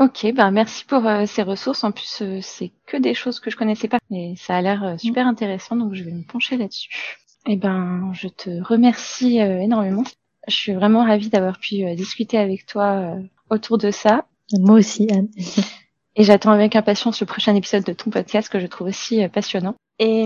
Ok, 0.00 0.26
ben 0.34 0.50
merci 0.50 0.84
pour 0.84 1.06
euh, 1.06 1.24
ces 1.26 1.42
ressources. 1.42 1.84
En 1.84 1.92
plus, 1.92 2.20
euh, 2.22 2.40
c'est 2.42 2.72
que 2.86 2.96
des 2.96 3.14
choses 3.14 3.38
que 3.38 3.50
je 3.50 3.56
connaissais 3.56 3.86
pas, 3.86 3.98
et 4.10 4.34
ça 4.36 4.56
a 4.56 4.60
l'air 4.60 4.82
euh, 4.82 4.96
super 4.98 5.26
intéressant, 5.26 5.76
donc 5.76 5.94
je 5.94 6.02
vais 6.02 6.10
me 6.10 6.24
pencher 6.24 6.56
là-dessus. 6.56 7.18
Eh 7.46 7.56
ben, 7.56 8.10
je 8.12 8.26
te 8.26 8.50
remercie 8.62 9.36
énormément. 9.36 10.02
Je 10.48 10.54
suis 10.54 10.72
vraiment 10.72 11.04
ravie 11.04 11.28
d'avoir 11.28 11.58
pu 11.58 11.84
discuter 11.94 12.38
avec 12.38 12.64
toi 12.64 13.16
autour 13.50 13.76
de 13.76 13.90
ça. 13.90 14.24
Moi 14.60 14.78
aussi, 14.78 15.08
Anne. 15.12 15.28
et 16.16 16.24
j'attends 16.24 16.52
avec 16.52 16.74
impatience 16.74 17.20
le 17.20 17.26
prochain 17.26 17.54
épisode 17.54 17.84
de 17.84 17.92
ton 17.92 18.08
podcast 18.08 18.48
que 18.48 18.60
je 18.60 18.66
trouve 18.66 18.86
aussi 18.86 19.28
passionnant. 19.28 19.74
Et, 19.98 20.24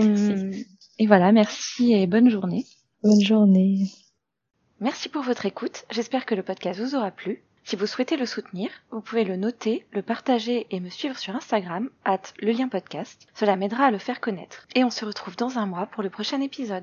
et 0.97 1.07
voilà, 1.07 1.33
merci 1.33 1.91
et 1.91 2.07
bonne 2.07 2.29
journée. 2.29 2.65
Bonne 3.03 3.21
journée. 3.21 3.89
Merci 4.81 5.09
pour 5.09 5.23
votre 5.23 5.45
écoute. 5.45 5.83
J'espère 5.91 6.25
que 6.25 6.35
le 6.35 6.43
podcast 6.43 6.79
vous 6.79 6.95
aura 6.95 7.11
plu. 7.11 7.41
Si 7.65 7.75
vous 7.75 7.85
souhaitez 7.85 8.15
le 8.15 8.25
soutenir, 8.25 8.69
vous 8.91 9.01
pouvez 9.01 9.25
le 9.25 9.35
noter, 9.35 9.85
le 9.91 10.01
partager 10.01 10.67
et 10.71 10.79
me 10.79 10.89
suivre 10.89 11.17
sur 11.17 11.35
Instagram, 11.35 11.89
at 12.05 12.21
le 12.39 12.53
lien 12.53 12.69
podcast. 12.69 13.27
Cela 13.33 13.57
m'aidera 13.57 13.87
à 13.87 13.91
le 13.91 13.97
faire 13.97 14.21
connaître. 14.21 14.65
Et 14.75 14.85
on 14.85 14.89
se 14.89 15.03
retrouve 15.03 15.35
dans 15.35 15.57
un 15.57 15.65
mois 15.65 15.87
pour 15.87 16.01
le 16.01 16.09
prochain 16.09 16.39
épisode. 16.39 16.77